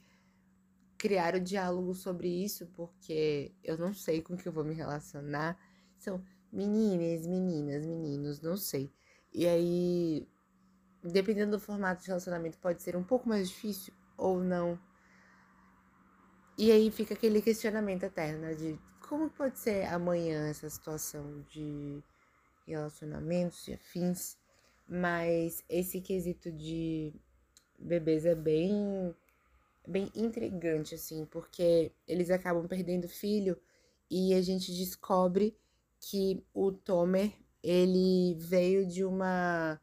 criar 0.96 1.36
o 1.36 1.40
diálogo 1.40 1.94
sobre 1.94 2.28
isso, 2.28 2.66
porque 2.74 3.52
eu 3.62 3.78
não 3.78 3.94
sei 3.94 4.20
com 4.20 4.36
que 4.36 4.48
eu 4.48 4.52
vou 4.52 4.64
me 4.64 4.74
relacionar. 4.74 5.56
São 5.96 6.22
meninas, 6.52 7.26
meninas, 7.26 7.84
meninos, 7.84 8.40
não 8.40 8.56
sei. 8.56 8.90
E 9.32 9.46
aí, 9.46 10.26
dependendo 11.02 11.52
do 11.52 11.60
formato 11.60 12.02
de 12.02 12.08
relacionamento, 12.08 12.58
pode 12.58 12.82
ser 12.82 12.96
um 12.96 13.04
pouco 13.04 13.28
mais 13.28 13.48
difícil 13.48 13.92
ou 14.16 14.40
não. 14.40 14.78
E 16.56 16.72
aí 16.72 16.90
fica 16.90 17.14
aquele 17.14 17.40
questionamento 17.40 18.02
eterno 18.02 18.40
né, 18.40 18.54
de 18.54 18.78
como 19.08 19.30
pode 19.30 19.58
ser 19.58 19.86
amanhã 19.86 20.48
essa 20.48 20.68
situação 20.68 21.42
de 21.48 22.02
relacionamentos 22.66 23.66
e 23.68 23.74
afins. 23.74 24.36
Mas 24.88 25.62
esse 25.68 26.00
quesito 26.00 26.50
de 26.50 27.12
bebês 27.78 28.24
é 28.24 28.34
bem 28.34 29.14
bem 29.86 30.10
intrigante 30.14 30.94
assim, 30.94 31.24
porque 31.24 31.92
eles 32.06 32.30
acabam 32.30 32.66
perdendo 32.68 33.08
filho 33.08 33.58
e 34.10 34.34
a 34.34 34.42
gente 34.42 34.70
descobre 34.72 35.56
que 36.00 36.44
o 36.54 36.72
Tomer, 36.72 37.32
ele 37.62 38.36
veio 38.38 38.86
de 38.86 39.04
uma 39.04 39.80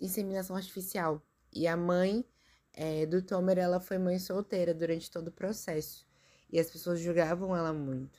inseminação 0.00 0.56
artificial 0.56 1.22
e 1.52 1.66
a 1.66 1.76
mãe 1.76 2.24
é, 2.72 3.06
do 3.06 3.22
Tomer, 3.22 3.58
ela 3.58 3.80
foi 3.80 3.98
mãe 3.98 4.18
solteira 4.18 4.72
durante 4.72 5.10
todo 5.10 5.28
o 5.28 5.32
processo 5.32 6.06
e 6.50 6.58
as 6.58 6.70
pessoas 6.70 7.00
julgavam 7.00 7.56
ela 7.56 7.72
muito. 7.72 8.18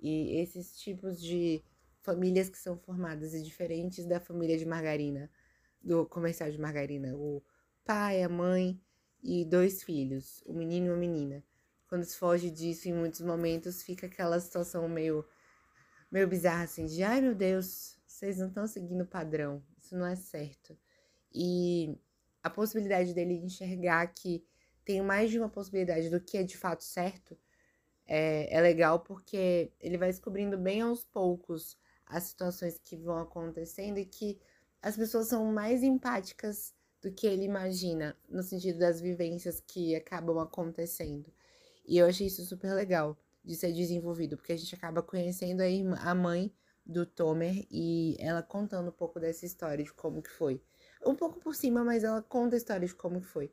E 0.00 0.38
esses 0.40 0.78
tipos 0.78 1.20
de 1.20 1.62
famílias 2.00 2.48
que 2.48 2.58
são 2.58 2.78
formadas 2.78 3.34
e 3.34 3.42
diferentes 3.42 4.06
da 4.06 4.20
família 4.20 4.56
de 4.56 4.64
margarina, 4.64 5.30
do 5.82 6.06
comercial 6.06 6.50
de 6.50 6.58
margarina, 6.58 7.16
o 7.16 7.42
pai, 7.84 8.22
a 8.22 8.28
mãe 8.28 8.80
e 9.22 9.44
dois 9.44 9.82
filhos, 9.82 10.42
o 10.46 10.52
menino 10.52 10.86
e 10.86 10.90
a 10.90 10.96
menina. 10.96 11.44
Quando 11.88 12.04
se 12.04 12.16
foge 12.16 12.50
disso, 12.50 12.88
em 12.88 12.92
muitos 12.92 13.20
momentos, 13.20 13.82
fica 13.82 14.06
aquela 14.06 14.38
situação 14.40 14.88
meio, 14.88 15.24
meio 16.10 16.28
bizarra, 16.28 16.64
assim, 16.64 16.86
de 16.86 17.02
ai 17.02 17.20
meu 17.20 17.34
Deus, 17.34 17.98
vocês 18.06 18.38
não 18.38 18.48
estão 18.48 18.66
seguindo 18.66 19.02
o 19.02 19.06
padrão, 19.06 19.62
isso 19.78 19.96
não 19.96 20.06
é 20.06 20.16
certo. 20.16 20.76
E 21.34 21.96
a 22.42 22.50
possibilidade 22.50 23.12
dele 23.12 23.34
enxergar 23.34 24.06
que 24.08 24.44
tem 24.84 25.02
mais 25.02 25.30
de 25.30 25.38
uma 25.38 25.48
possibilidade 25.48 26.08
do 26.08 26.20
que 26.20 26.38
é 26.38 26.42
de 26.42 26.56
fato 26.56 26.84
certo 26.84 27.36
é, 28.06 28.56
é 28.56 28.60
legal 28.60 29.00
porque 29.00 29.72
ele 29.80 29.98
vai 29.98 30.08
descobrindo 30.08 30.56
bem 30.56 30.80
aos 30.80 31.04
poucos 31.04 31.76
as 32.06 32.22
situações 32.24 32.78
que 32.78 32.96
vão 32.96 33.18
acontecendo 33.18 33.98
e 33.98 34.04
que 34.04 34.38
as 34.80 34.96
pessoas 34.96 35.26
são 35.28 35.44
mais 35.52 35.82
empáticas 35.82 36.72
do 37.02 37.10
que 37.10 37.26
ele 37.26 37.44
imagina, 37.44 38.16
no 38.28 38.42
sentido 38.42 38.78
das 38.78 39.00
vivências 39.00 39.60
que 39.60 39.94
acabam 39.96 40.38
acontecendo. 40.38 41.32
E 41.84 41.98
eu 41.98 42.06
achei 42.06 42.28
isso 42.28 42.44
super 42.44 42.72
legal 42.72 43.18
de 43.46 43.54
ser 43.54 43.72
desenvolvido, 43.72 44.36
porque 44.36 44.52
a 44.52 44.56
gente 44.56 44.74
acaba 44.74 45.00
conhecendo 45.02 45.60
a, 45.60 45.68
irmã, 45.68 45.96
a 46.00 46.14
mãe 46.14 46.52
do 46.84 47.06
Tomer 47.06 47.64
e 47.70 48.16
ela 48.18 48.42
contando 48.42 48.88
um 48.88 48.92
pouco 48.92 49.20
dessa 49.20 49.46
história 49.46 49.84
de 49.84 49.92
como 49.92 50.20
que 50.20 50.30
foi. 50.30 50.60
Um 51.04 51.14
pouco 51.14 51.38
por 51.38 51.54
cima, 51.54 51.84
mas 51.84 52.02
ela 52.02 52.20
conta 52.22 52.56
a 52.56 52.58
história 52.58 52.86
de 52.86 52.94
como 52.94 53.20
que 53.20 53.26
foi. 53.26 53.50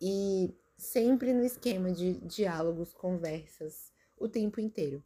E 0.00 0.54
sempre 0.76 1.32
no 1.32 1.42
esquema 1.42 1.90
de 1.90 2.20
diálogos, 2.20 2.92
conversas, 2.92 3.90
o 4.16 4.28
tempo 4.28 4.60
inteiro. 4.60 5.02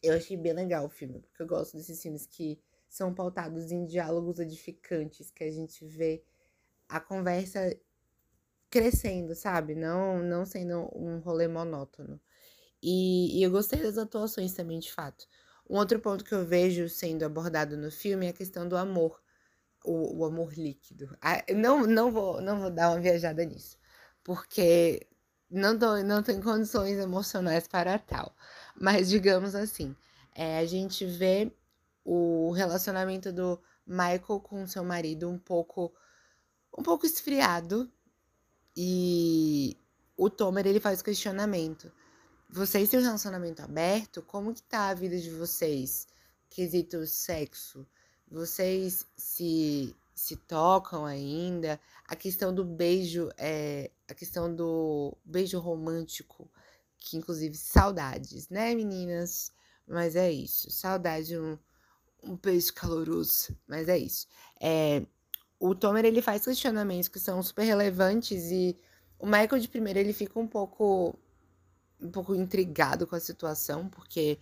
Eu 0.00 0.14
achei 0.14 0.36
bem 0.36 0.52
legal 0.52 0.86
o 0.86 0.88
filme, 0.90 1.20
porque 1.20 1.42
eu 1.42 1.46
gosto 1.46 1.76
desses 1.76 2.00
filmes 2.00 2.24
que 2.24 2.60
são 2.88 3.12
pautados 3.12 3.72
em 3.72 3.84
diálogos 3.84 4.38
edificantes, 4.38 5.30
que 5.30 5.42
a 5.42 5.50
gente 5.50 5.84
vê 5.84 6.22
a 6.88 7.00
conversa 7.00 7.76
crescendo, 8.70 9.34
sabe? 9.34 9.74
Não, 9.74 10.22
não 10.22 10.46
sendo 10.46 10.88
um 10.94 11.18
rolê 11.18 11.48
monótono. 11.48 12.20
E, 12.82 13.38
e, 13.38 13.42
eu 13.42 13.50
gostei 13.50 13.82
das 13.82 13.98
atuações 13.98 14.52
também, 14.52 14.78
de 14.78 14.92
fato. 14.92 15.26
Um 15.68 15.76
outro 15.76 15.98
ponto 16.00 16.24
que 16.24 16.34
eu 16.34 16.44
vejo 16.46 16.88
sendo 16.88 17.24
abordado 17.24 17.76
no 17.76 17.90
filme 17.90 18.26
é 18.26 18.30
a 18.30 18.32
questão 18.32 18.68
do 18.68 18.76
amor, 18.76 19.20
o, 19.84 20.20
o 20.20 20.24
amor 20.24 20.54
líquido. 20.54 21.16
Ah, 21.20 21.44
não, 21.54 21.86
não, 21.86 22.10
vou, 22.12 22.40
não 22.40 22.60
vou 22.60 22.70
dar 22.70 22.90
uma 22.90 23.00
viajada 23.00 23.44
nisso, 23.44 23.78
porque 24.24 25.06
não, 25.50 25.78
tô, 25.78 25.96
não 26.02 26.22
tenho 26.22 26.42
condições 26.42 26.98
emocionais 26.98 27.66
para 27.68 27.98
tal. 27.98 28.34
Mas 28.80 29.08
digamos 29.08 29.54
assim, 29.54 29.94
é, 30.34 30.58
a 30.58 30.66
gente 30.66 31.04
vê 31.04 31.52
o 32.04 32.52
relacionamento 32.52 33.32
do 33.32 33.60
Michael 33.86 34.40
com 34.40 34.66
seu 34.66 34.84
marido 34.84 35.28
um 35.28 35.38
pouco 35.38 35.92
um 36.76 36.82
pouco 36.82 37.04
esfriado. 37.06 37.90
E 38.76 39.76
o 40.16 40.30
Tomer, 40.30 40.66
ele 40.66 40.80
faz 40.80 41.02
questionamento. 41.02 41.92
Vocês 42.50 42.88
têm 42.88 42.98
um 42.98 43.02
relacionamento 43.02 43.62
aberto? 43.62 44.22
Como 44.22 44.54
que 44.54 44.62
tá 44.62 44.88
a 44.88 44.94
vida 44.94 45.18
de 45.20 45.30
vocês? 45.30 46.06
Quesito 46.48 47.06
sexo. 47.06 47.86
Vocês 48.26 49.06
se, 49.14 49.94
se 50.14 50.34
tocam 50.34 51.04
ainda? 51.04 51.78
A 52.06 52.16
questão 52.16 52.54
do 52.54 52.64
beijo, 52.64 53.28
é, 53.36 53.90
a 54.08 54.14
questão 54.14 54.54
do 54.54 55.14
beijo 55.22 55.58
romântico, 55.58 56.50
que 56.96 57.18
inclusive 57.18 57.54
saudades, 57.54 58.48
né, 58.48 58.74
meninas? 58.74 59.52
Mas 59.86 60.16
é 60.16 60.32
isso. 60.32 60.70
Saudade, 60.70 61.38
um, 61.38 61.58
um 62.22 62.34
beijo 62.34 62.72
caloroso. 62.72 63.54
Mas 63.66 63.90
é 63.90 63.98
isso. 63.98 64.26
É, 64.58 65.04
o 65.60 65.74
Tomer 65.74 66.06
ele 66.06 66.22
faz 66.22 66.46
questionamentos 66.46 67.08
que 67.08 67.20
são 67.20 67.42
super 67.42 67.64
relevantes 67.64 68.50
e 68.50 68.74
o 69.18 69.26
Michael 69.26 69.58
de 69.58 69.68
primeiro 69.68 69.98
ele 69.98 70.14
fica 70.14 70.38
um 70.40 70.46
pouco 70.46 71.14
um 72.00 72.10
pouco 72.10 72.34
intrigado 72.34 73.06
com 73.06 73.16
a 73.16 73.20
situação, 73.20 73.88
porque 73.88 74.38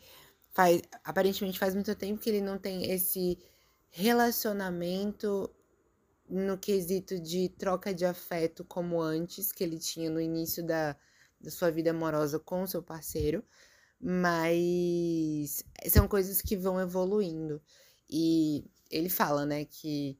faz 0.51 0.83
aparentemente 1.05 1.59
faz 1.59 1.75
muito 1.75 1.95
tempo 1.95 2.21
que 2.21 2.31
ele 2.31 2.41
não 2.41 2.59
tem 2.59 2.91
esse 2.91 3.39
relacionamento 3.91 5.51
no 6.29 6.59
quesito 6.59 7.21
de 7.21 7.49
troca 7.51 7.95
de 7.95 8.05
afeto 8.05 8.65
como 8.65 9.01
antes 9.01 9.53
que 9.53 9.63
ele 9.63 9.79
tinha 9.79 10.11
no 10.11 10.21
início 10.21 10.65
da, 10.65 10.97
da 11.41 11.51
sua 11.51 11.71
vida 11.71 11.91
amorosa 11.91 12.39
com 12.39 12.67
seu 12.67 12.83
parceiro, 12.83 13.45
mas 14.01 15.65
são 15.89 16.09
coisas 16.09 16.43
que 16.43 16.57
vão 16.57 16.81
evoluindo. 16.81 17.63
E 18.09 18.65
ele 18.91 19.09
fala, 19.09 19.47
né, 19.47 19.65
que 19.65 20.19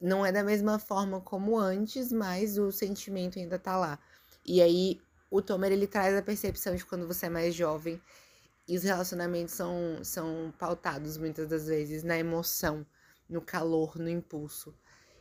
não 0.00 0.24
é 0.24 0.32
da 0.32 0.42
mesma 0.42 0.78
forma 0.78 1.20
como 1.20 1.58
antes, 1.58 2.12
mas 2.12 2.58
o 2.58 2.70
sentimento 2.70 3.38
ainda 3.38 3.58
tá 3.58 3.76
lá. 3.76 3.98
E 4.44 4.62
aí 4.62 5.00
o 5.30 5.42
Tomer 5.42 5.72
ele 5.72 5.86
traz 5.86 6.16
a 6.16 6.22
percepção 6.22 6.74
de 6.74 6.84
quando 6.84 7.06
você 7.06 7.26
é 7.26 7.30
mais 7.30 7.54
jovem 7.54 8.00
e 8.68 8.76
os 8.76 8.82
relacionamentos 8.82 9.54
são, 9.54 10.00
são 10.02 10.52
pautados 10.58 11.16
muitas 11.16 11.48
das 11.48 11.66
vezes 11.66 12.02
na 12.02 12.18
emoção, 12.18 12.84
no 13.28 13.40
calor, 13.40 13.96
no 13.96 14.08
impulso. 14.08 14.74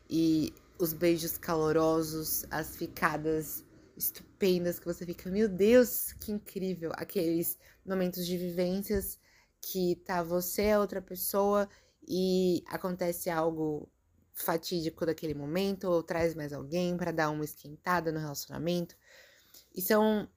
E 0.10 0.54
os 0.80 0.94
beijos 0.94 1.38
calorosos, 1.38 2.46
as 2.50 2.76
ficadas 2.76 3.64
estupendas 3.96 4.80
que 4.80 4.86
você 4.86 5.06
fica, 5.06 5.30
meu 5.30 5.48
Deus, 5.48 6.14
que 6.14 6.32
incrível! 6.32 6.92
Aqueles 6.96 7.58
momentos 7.86 8.26
de 8.26 8.38
vivências 8.38 9.18
que 9.62 9.96
tá 10.06 10.22
você, 10.22 10.76
outra 10.76 11.02
pessoa, 11.02 11.70
e 12.08 12.64
acontece 12.68 13.30
algo 13.30 13.90
fatídico 14.34 15.06
daquele 15.06 15.34
momento, 15.34 15.86
ou 15.86 16.04
traz 16.04 16.36
mais 16.36 16.52
alguém 16.52 16.98
para 16.98 17.12
dar 17.12 17.30
uma 17.30 17.46
esquentada 17.46 18.12
no 18.12 18.20
relacionamento. 18.20 18.96
E 19.76 19.82
são 19.82 20.28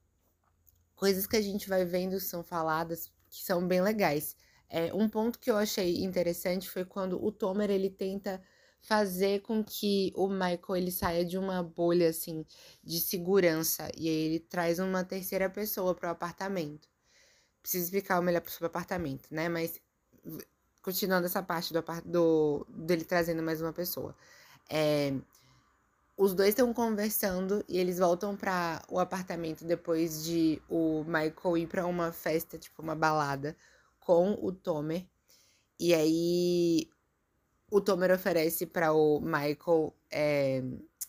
coisas 0.97 1.27
que 1.27 1.37
a 1.37 1.41
gente 1.41 1.69
vai 1.69 1.85
vendo 1.85 2.19
são 2.19 2.43
faladas 2.43 3.13
que 3.31 3.45
são 3.45 3.67
bem 3.67 3.81
legais. 3.81 4.37
É, 4.69 4.93
um 4.93 5.09
ponto 5.09 5.39
que 5.39 5.51
eu 5.51 5.57
achei 5.57 6.03
interessante 6.03 6.69
foi 6.69 6.85
quando 6.85 7.23
o 7.25 7.31
Tomer 7.33 7.71
ele 7.71 7.89
tenta 7.89 8.43
fazer 8.81 9.41
com 9.43 9.65
que 9.65 10.13
o 10.15 10.29
Michael 10.29 10.77
ele 10.77 10.91
saia 10.91 11.25
de 11.25 11.39
uma 11.39 11.63
bolha 11.63 12.11
assim 12.11 12.45
de 12.83 13.01
segurança 13.01 13.91
e 13.97 14.09
aí 14.09 14.15
ele 14.15 14.41
traz 14.41 14.79
uma 14.79 15.05
terceira 15.05 15.49
pessoa 15.49 15.95
para 15.95 16.09
o 16.09 16.13
apartamento. 16.13 16.89
Preciso 17.63 17.85
explicar 17.85 18.21
melhor 18.23 18.43
sobre 18.49 18.65
o 18.65 18.69
apartamento, 18.69 19.29
né? 19.33 19.49
Mas 19.49 19.81
continuando 20.83 21.27
essa 21.27 21.43
parte 21.43 21.73
do, 21.73 21.83
do 22.05 22.67
dele 22.71 23.05
trazendo 23.05 23.43
mais 23.43 23.61
uma 23.61 23.73
pessoa. 23.73 24.17
É, 24.71 25.13
os 26.19 26.35
dois 26.35 26.49
estão 26.51 26.75
conversando 26.75 27.65
e 27.69 27.79
eles 27.79 28.01
voltam 28.01 28.37
para 28.37 28.83
o 28.91 28.99
apartamento 28.99 29.65
depois 29.65 30.25
de 30.25 30.61
o 30.69 31.05
Michael 31.05 31.57
ir 31.57 31.69
para 31.69 31.87
uma 31.87 32.11
festa, 32.11 32.59
tipo 32.59 32.83
uma 32.83 32.97
balada, 32.97 33.57
com 34.01 34.37
o 34.43 34.51
Tomer. 34.51 35.07
E 35.79 35.95
aí 35.95 36.91
o 37.71 37.81
Tomer 37.81 38.11
oferece 38.11 38.67
para 38.67 38.93
o 38.93 39.21
Michael 39.21 39.95
é, 40.11 40.61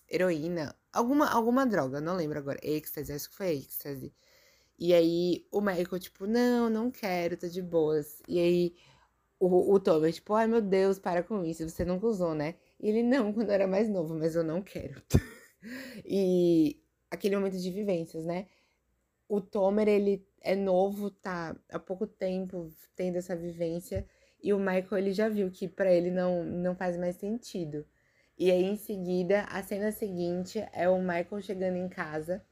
heroína, 0.08 0.75
alguma, 0.94 1.28
alguma 1.28 1.66
droga, 1.66 2.00
não 2.00 2.16
lembro 2.16 2.38
agora, 2.38 2.60
êxtase, 2.62 3.12
acho 3.12 3.32
que 3.32 3.36
foi 3.36 3.56
êxtase. 3.58 4.13
E 4.78 4.94
aí 4.94 5.48
o 5.51 5.60
Michael, 5.60 6.00
tipo, 6.00 6.28
não, 6.28 6.70
não 6.70 6.92
quero, 6.92 7.36
tô 7.36 7.48
de 7.48 7.63
boas. 7.63 8.22
E 8.28 8.39
aí 8.39 8.75
o, 9.39 9.74
o 9.74 9.79
Tomer, 9.79 10.13
tipo, 10.13 10.34
ai 10.34 10.48
meu 10.48 10.62
Deus, 10.62 11.00
para 11.00 11.24
com 11.24 11.43
isso, 11.46 11.67
você 11.69 11.86
nunca 11.86 12.08
usou, 12.08 12.36
né? 12.36 12.55
E 12.79 12.89
ele, 12.89 13.03
não, 13.03 13.31
quando 13.34 13.50
eu 13.50 13.53
era 13.53 13.67
mais 13.67 13.89
novo, 13.89 14.15
mas 14.15 14.36
eu 14.36 14.43
não 14.43 14.62
quero. 14.62 15.01
e 16.05 16.81
aquele 17.12 17.36
momento 17.36 17.58
de 17.58 17.72
vivências, 17.72 18.25
né? 18.25 18.48
O 19.27 19.41
Tomer, 19.41 19.88
ele 19.88 20.27
é 20.41 20.55
novo, 20.55 21.12
tá 21.12 21.55
há 21.72 21.79
pouco 21.79 22.08
tempo 22.08 22.69
tendo 22.96 23.17
essa 23.17 23.36
vivência. 23.36 24.05
E 24.41 24.53
o 24.53 24.60
Michael, 24.60 24.98
ele 24.98 25.13
já 25.13 25.29
viu 25.29 25.51
que 25.51 25.67
para 25.67 25.93
ele 25.93 26.12
não, 26.12 26.43
não 26.43 26.75
faz 26.75 26.98
mais 26.98 27.15
sentido. 27.17 27.86
E 28.38 28.51
aí, 28.51 28.63
em 28.63 28.75
seguida, 28.77 29.43
a 29.43 29.62
cena 29.63 29.91
seguinte 29.91 30.60
é 30.74 30.89
o 30.89 31.00
Michael 31.00 31.41
chegando 31.41 31.75
em 31.77 31.89
casa 31.89 32.43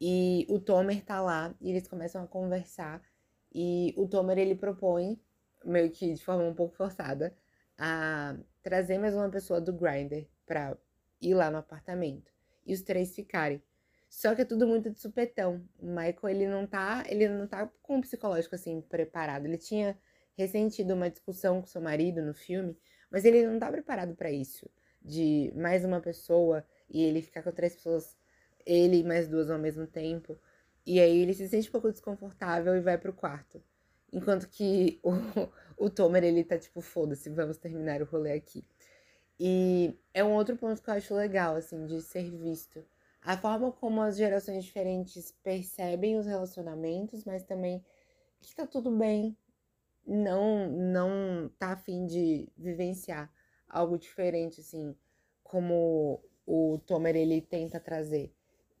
e 0.00 0.46
o 0.48 0.58
Tomer 0.58 1.04
tá 1.04 1.20
lá 1.20 1.54
e 1.60 1.70
eles 1.70 1.86
começam 1.88 2.22
a 2.24 2.26
conversar. 2.26 3.02
E 3.52 3.92
o 3.96 4.08
Tomer, 4.08 4.38
ele 4.38 4.54
propõe, 4.54 5.20
meio 5.64 5.90
que 5.90 6.14
de 6.14 6.24
forma 6.24 6.44
um 6.44 6.54
pouco 6.54 6.74
forçada, 6.74 7.34
a 7.78 8.36
trazer 8.62 8.98
mais 8.98 9.14
uma 9.14 9.30
pessoa 9.30 9.60
do 9.60 9.72
Grindr 9.72 10.26
pra 10.46 10.76
ir 11.20 11.34
lá 11.34 11.50
no 11.50 11.58
apartamento. 11.58 12.30
E 12.66 12.74
os 12.74 12.82
três 12.82 13.14
ficarem. 13.14 13.62
Só 14.08 14.34
que 14.34 14.42
é 14.42 14.44
tudo 14.44 14.66
muito 14.66 14.90
de 14.90 14.98
supetão. 14.98 15.64
O 15.78 15.86
Michael, 15.86 16.28
ele 16.28 16.48
não 16.48 16.66
tá, 16.66 17.04
ele 17.08 17.28
não 17.28 17.46
tá 17.46 17.70
com 17.82 17.98
o 17.98 18.00
psicológico 18.00 18.54
assim 18.54 18.80
preparado. 18.82 19.46
Ele 19.46 19.56
tinha 19.56 19.96
ressentido 20.36 20.94
uma 20.94 21.08
discussão 21.08 21.60
com 21.60 21.66
seu 21.66 21.80
marido 21.80 22.22
no 22.22 22.34
filme, 22.34 22.76
mas 23.10 23.24
ele 23.24 23.46
não 23.46 23.58
tá 23.58 23.70
preparado 23.70 24.14
para 24.14 24.30
isso, 24.30 24.68
de 25.02 25.52
mais 25.54 25.84
uma 25.84 26.00
pessoa 26.00 26.64
e 26.88 27.02
ele 27.02 27.22
ficar 27.22 27.42
com 27.42 27.52
três 27.52 27.74
pessoas, 27.74 28.16
ele 28.66 28.98
e 28.98 29.04
mais 29.04 29.28
duas 29.28 29.50
ao 29.50 29.58
mesmo 29.58 29.86
tempo. 29.86 30.38
E 30.84 30.98
aí 30.98 31.18
ele 31.18 31.34
se 31.34 31.48
sente 31.48 31.68
um 31.68 31.72
pouco 31.72 31.92
desconfortável 31.92 32.74
e 32.76 32.80
vai 32.80 32.98
pro 32.98 33.12
quarto. 33.12 33.62
Enquanto 34.12 34.48
que 34.48 35.00
o, 35.04 35.86
o 35.86 35.90
Tomer, 35.90 36.24
ele 36.24 36.44
tá 36.44 36.58
tipo, 36.58 36.80
foda-se, 36.80 37.30
vamos 37.30 37.56
terminar 37.56 38.02
o 38.02 38.04
rolê 38.06 38.32
aqui. 38.32 38.64
E 39.38 39.98
é 40.12 40.22
um 40.22 40.34
outro 40.34 40.56
ponto 40.56 40.82
que 40.82 40.90
eu 40.90 40.94
acho 40.94 41.14
legal, 41.14 41.56
assim, 41.56 41.86
de 41.86 42.02
ser 42.02 42.30
visto. 42.30 42.84
A 43.22 43.36
forma 43.36 43.72
como 43.72 44.00
as 44.02 44.16
gerações 44.16 44.64
diferentes 44.64 45.32
percebem 45.42 46.18
os 46.18 46.26
relacionamentos, 46.26 47.24
mas 47.24 47.42
também 47.42 47.84
que 48.40 48.54
tá 48.54 48.66
tudo 48.66 48.90
bem 48.90 49.36
não 50.06 50.68
não 50.70 51.50
tá 51.58 51.72
afim 51.72 52.06
de 52.06 52.48
vivenciar 52.56 53.32
algo 53.68 53.98
diferente, 53.98 54.60
assim, 54.60 54.96
como 55.44 56.22
o 56.46 56.78
Tomer 56.86 57.14
ele 57.16 57.40
tenta 57.40 57.78
trazer. 57.78 58.34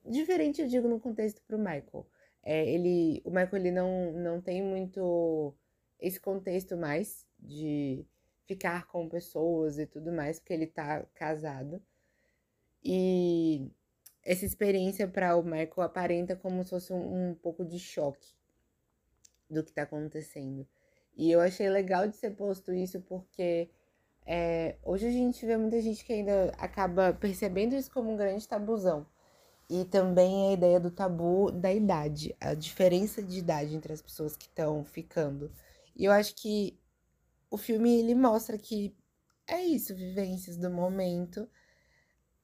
Diferente, 0.04 0.60
eu 0.62 0.68
digo, 0.68 0.88
no 0.88 0.98
contexto 0.98 1.42
pro 1.42 1.58
Michael. 1.58 2.06
É, 2.42 2.66
ele, 2.68 3.22
o 3.24 3.30
Michael 3.30 3.56
ele 3.56 3.70
não, 3.70 4.12
não 4.12 4.40
tem 4.40 4.62
muito 4.62 5.54
esse 5.98 6.18
contexto 6.18 6.76
mais 6.76 7.26
de 7.38 8.06
ficar 8.46 8.86
com 8.86 9.08
pessoas 9.08 9.78
e 9.78 9.86
tudo 9.86 10.12
mais, 10.12 10.38
porque 10.38 10.52
ele 10.52 10.66
tá 10.66 11.04
casado. 11.14 11.82
E 12.82 13.70
essa 14.24 14.44
experiência 14.44 15.06
para 15.06 15.36
o 15.36 15.42
Michael 15.42 15.82
aparenta 15.82 16.36
como 16.36 16.64
se 16.64 16.70
fosse 16.70 16.92
um, 16.92 17.30
um 17.30 17.34
pouco 17.34 17.64
de 17.64 17.78
choque 17.78 18.34
do 19.48 19.62
que 19.62 19.72
tá 19.72 19.82
acontecendo. 19.82 20.66
E 21.16 21.30
eu 21.30 21.40
achei 21.40 21.68
legal 21.68 22.06
de 22.08 22.16
ser 22.16 22.30
posto 22.30 22.72
isso 22.72 23.00
porque 23.02 23.68
é, 24.24 24.76
hoje 24.82 25.06
a 25.06 25.10
gente 25.10 25.44
vê 25.44 25.56
muita 25.56 25.80
gente 25.80 26.04
que 26.04 26.12
ainda 26.12 26.52
acaba 26.58 27.12
percebendo 27.12 27.74
isso 27.74 27.90
como 27.90 28.12
um 28.12 28.16
grande 28.16 28.46
tabuzão. 28.46 29.06
E 29.70 29.84
também 29.84 30.48
a 30.48 30.52
ideia 30.54 30.80
do 30.80 30.90
tabu 30.90 31.52
da 31.52 31.72
idade, 31.72 32.34
a 32.40 32.54
diferença 32.54 33.22
de 33.22 33.38
idade 33.38 33.76
entre 33.76 33.92
as 33.92 34.02
pessoas 34.02 34.34
que 34.34 34.46
estão 34.46 34.84
ficando. 34.84 35.48
E 35.94 36.06
eu 36.06 36.10
acho 36.10 36.34
que 36.34 36.76
o 37.48 37.56
filme 37.56 38.00
ele 38.00 38.16
mostra 38.16 38.58
que 38.58 38.92
é 39.46 39.62
isso, 39.64 39.94
vivências 39.94 40.56
do 40.56 40.68
momento. 40.68 41.48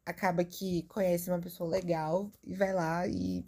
Acaba 0.05 0.45
que 0.45 0.85
conhece 0.85 1.29
uma 1.29 1.41
pessoa 1.41 1.69
legal 1.69 2.31
e 2.45 2.55
vai 2.55 2.73
lá 2.73 3.09
e 3.09 3.45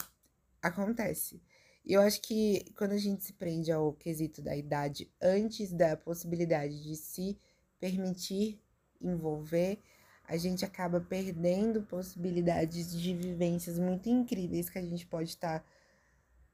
acontece. 0.61 1.41
E 1.85 1.93
eu 1.93 2.01
acho 2.01 2.21
que 2.21 2.65
quando 2.77 2.93
a 2.93 2.99
gente 2.99 3.23
se 3.23 3.33
prende 3.33 3.71
ao 3.71 3.93
quesito 3.93 4.43
da 4.43 4.57
idade 4.57 5.09
antes 5.23 5.73
da 5.73 5.97
possibilidade 5.97 6.83
de 6.83 6.97
se 6.97 7.39
permitir 7.79 8.61
envolver, 9.01 9.81
a 10.29 10.37
gente 10.37 10.63
acaba 10.63 11.01
perdendo 11.01 11.83
possibilidades 11.83 12.93
de 12.93 13.15
vivências 13.15 13.79
muito 13.79 14.11
incríveis 14.11 14.69
que 14.69 14.79
a 14.79 14.83
gente 14.83 15.07
pode 15.07 15.31
estar 15.31 15.61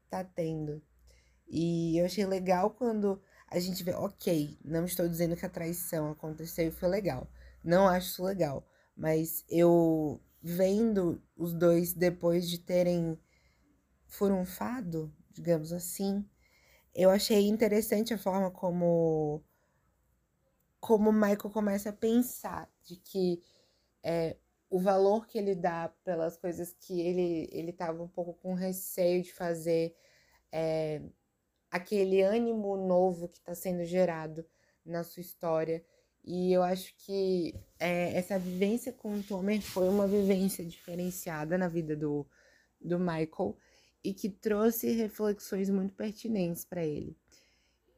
tá, 0.09 0.23
tá 0.23 0.25
tendo. 0.25 0.81
E 1.49 1.99
eu 1.99 2.07
achei 2.07 2.25
legal 2.25 2.71
quando 2.71 3.21
a 3.49 3.59
gente 3.59 3.83
vê, 3.83 3.93
ok, 3.93 4.57
não 4.65 4.85
estou 4.85 5.09
dizendo 5.09 5.37
que 5.37 5.45
a 5.45 5.51
traição 5.51 6.13
aconteceu 6.13 6.69
e 6.69 6.71
foi 6.71 6.89
legal. 6.89 7.29
Não 7.65 7.89
acho 7.89 8.09
isso 8.09 8.25
legal. 8.25 8.65
Mas 8.97 9.45
eu 9.49 10.21
vendo 10.41 11.21
os 11.37 11.53
dois 11.53 11.93
depois 11.93 12.49
de 12.49 12.59
terem 12.59 13.19
furunfado, 14.07 15.13
digamos 15.33 15.73
assim, 15.73 16.25
eu 16.95 17.11
achei 17.11 17.49
interessante 17.49 18.15
a 18.15 18.19
forma 18.19 18.53
como 18.53 19.43
como 20.79 21.09
o 21.09 21.13
Michael 21.13 21.51
começa 21.51 21.89
a 21.89 21.95
pensar 21.95 22.71
de 22.85 22.97
que 22.97 23.43
é, 24.05 24.37
o 24.69 24.79
valor 24.79 25.27
que 25.27 25.39
ele 25.39 25.55
dá 25.55 25.89
pelas 26.05 26.37
coisas 26.37 26.75
que 26.79 27.01
ele 27.01 27.49
ele 27.53 27.71
estava 27.71 28.03
um 28.03 28.09
pouco 28.09 28.35
com 28.35 28.55
receio 28.55 29.23
de 29.23 29.33
fazer, 29.33 29.97
é, 30.53 31.01
aquele 31.71 32.23
ânimo 32.23 32.77
novo 32.77 33.29
que 33.29 33.39
está 33.39 33.55
sendo 33.55 33.85
gerado 33.85 34.45
na 34.85 35.03
sua 35.03 35.23
história. 35.23 35.85
E 36.23 36.53
eu 36.53 36.63
acho 36.63 36.95
que 36.99 37.55
é, 37.79 38.17
essa 38.17 38.39
vivência 38.39 38.93
com 38.93 39.15
o 39.15 39.23
Tomer 39.23 39.61
foi 39.61 39.89
uma 39.89 40.07
vivência 40.07 40.65
diferenciada 40.65 41.59
na 41.59 41.69
vida 41.69 41.95
do, 41.97 42.27
do 42.81 42.99
Michael 42.99 43.57
e 44.03 44.13
que 44.13 44.29
trouxe 44.29 44.93
reflexões 44.93 45.71
muito 45.71 45.95
pertinentes 45.95 46.65
para 46.65 46.85
ele. 46.85 47.17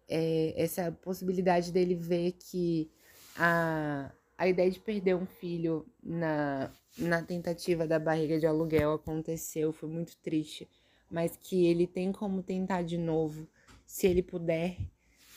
É, 0.09 0.55
essa 0.57 0.93
possibilidade 0.93 1.73
dele 1.73 1.95
ver 1.95 2.33
que 2.33 2.91
a, 3.37 4.13
a 4.39 4.47
ideia 4.47 4.71
de 4.71 4.81
perder 4.81 5.15
um 5.17 5.27
filho 5.27 5.87
na, 6.03 6.71
na 6.99 7.23
tentativa 7.23 7.87
da 7.87 7.99
barriga 7.99 8.39
de 8.39 8.47
aluguel 8.47 8.93
aconteceu, 8.93 9.73
foi 9.73 9.89
muito 9.89 10.17
triste, 10.19 10.69
mas 11.11 11.37
que 11.37 11.67
ele 11.67 11.87
tem 11.87 12.13
como 12.13 12.43
tentar 12.43 12.83
de 12.83 12.99
novo, 12.99 13.49
se 13.87 14.07
ele 14.07 14.23
puder, 14.23 14.77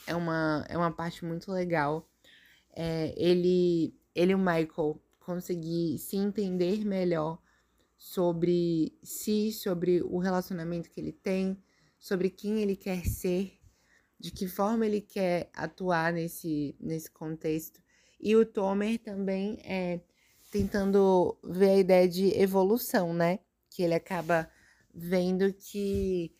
é 0.05 0.15
uma, 0.15 0.65
é 0.67 0.77
uma 0.77 0.91
parte 0.91 1.23
muito 1.23 1.51
legal. 1.51 2.09
É, 2.75 3.13
ele, 3.15 3.93
ele 4.15 4.31
e 4.31 4.35
o 4.35 4.39
Michael 4.39 4.99
conseguir 5.19 5.97
se 5.99 6.17
entender 6.17 6.83
melhor 6.83 7.39
sobre 7.95 8.97
si, 9.03 9.51
sobre 9.51 10.01
o 10.01 10.17
relacionamento 10.17 10.89
que 10.89 10.99
ele 10.99 11.11
tem, 11.11 11.61
sobre 11.99 12.29
quem 12.29 12.61
ele 12.61 12.75
quer 12.75 13.05
ser, 13.05 13.59
de 14.19 14.31
que 14.31 14.47
forma 14.47 14.85
ele 14.85 15.01
quer 15.01 15.49
atuar 15.53 16.11
nesse, 16.11 16.75
nesse 16.79 17.11
contexto. 17.11 17.81
E 18.19 18.35
o 18.35 18.45
Tomer 18.45 18.99
também 18.99 19.59
é 19.63 20.01
tentando 20.51 21.37
ver 21.43 21.69
a 21.69 21.77
ideia 21.77 22.07
de 22.07 22.37
evolução, 22.37 23.13
né? 23.13 23.39
Que 23.69 23.83
ele 23.83 23.93
acaba 23.93 24.49
vendo 24.93 25.53
que 25.53 26.33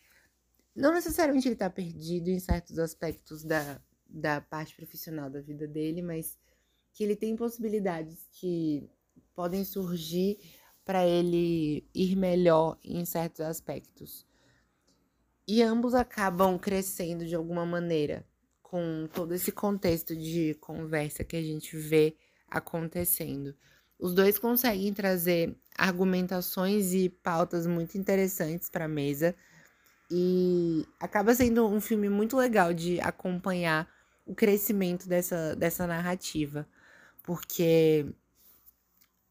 não 0.74 0.92
necessariamente 0.92 1.48
ele 1.48 1.56
tá 1.56 1.70
perdido 1.70 2.28
em 2.28 2.38
certos 2.38 2.78
aspectos 2.78 3.44
da, 3.44 3.80
da 4.08 4.40
parte 4.40 4.74
profissional 4.74 5.30
da 5.30 5.40
vida 5.40 5.66
dele, 5.66 6.02
mas 6.02 6.38
que 6.92 7.04
ele 7.04 7.16
tem 7.16 7.36
possibilidades 7.36 8.28
que 8.32 8.88
podem 9.34 9.64
surgir 9.64 10.38
para 10.84 11.06
ele 11.06 11.88
ir 11.94 12.16
melhor 12.16 12.78
em 12.82 13.04
certos 13.04 13.40
aspectos. 13.40 14.26
E 15.46 15.62
ambos 15.62 15.94
acabam 15.94 16.58
crescendo 16.58 17.24
de 17.26 17.34
alguma 17.34 17.64
maneira 17.64 18.26
com 18.70 19.08
todo 19.12 19.34
esse 19.34 19.50
contexto 19.50 20.14
de 20.14 20.54
conversa 20.60 21.24
que 21.24 21.36
a 21.36 21.42
gente 21.42 21.76
vê 21.76 22.14
acontecendo. 22.48 23.52
Os 23.98 24.14
dois 24.14 24.38
conseguem 24.38 24.94
trazer 24.94 25.56
argumentações 25.76 26.94
e 26.94 27.08
pautas 27.08 27.66
muito 27.66 27.98
interessantes 27.98 28.70
para 28.70 28.84
a 28.84 28.88
mesa 28.88 29.34
e 30.08 30.86
acaba 31.00 31.34
sendo 31.34 31.66
um 31.66 31.80
filme 31.80 32.08
muito 32.08 32.36
legal 32.36 32.72
de 32.72 33.00
acompanhar 33.00 33.90
o 34.24 34.36
crescimento 34.36 35.08
dessa, 35.08 35.56
dessa 35.56 35.84
narrativa, 35.84 36.64
porque 37.24 38.06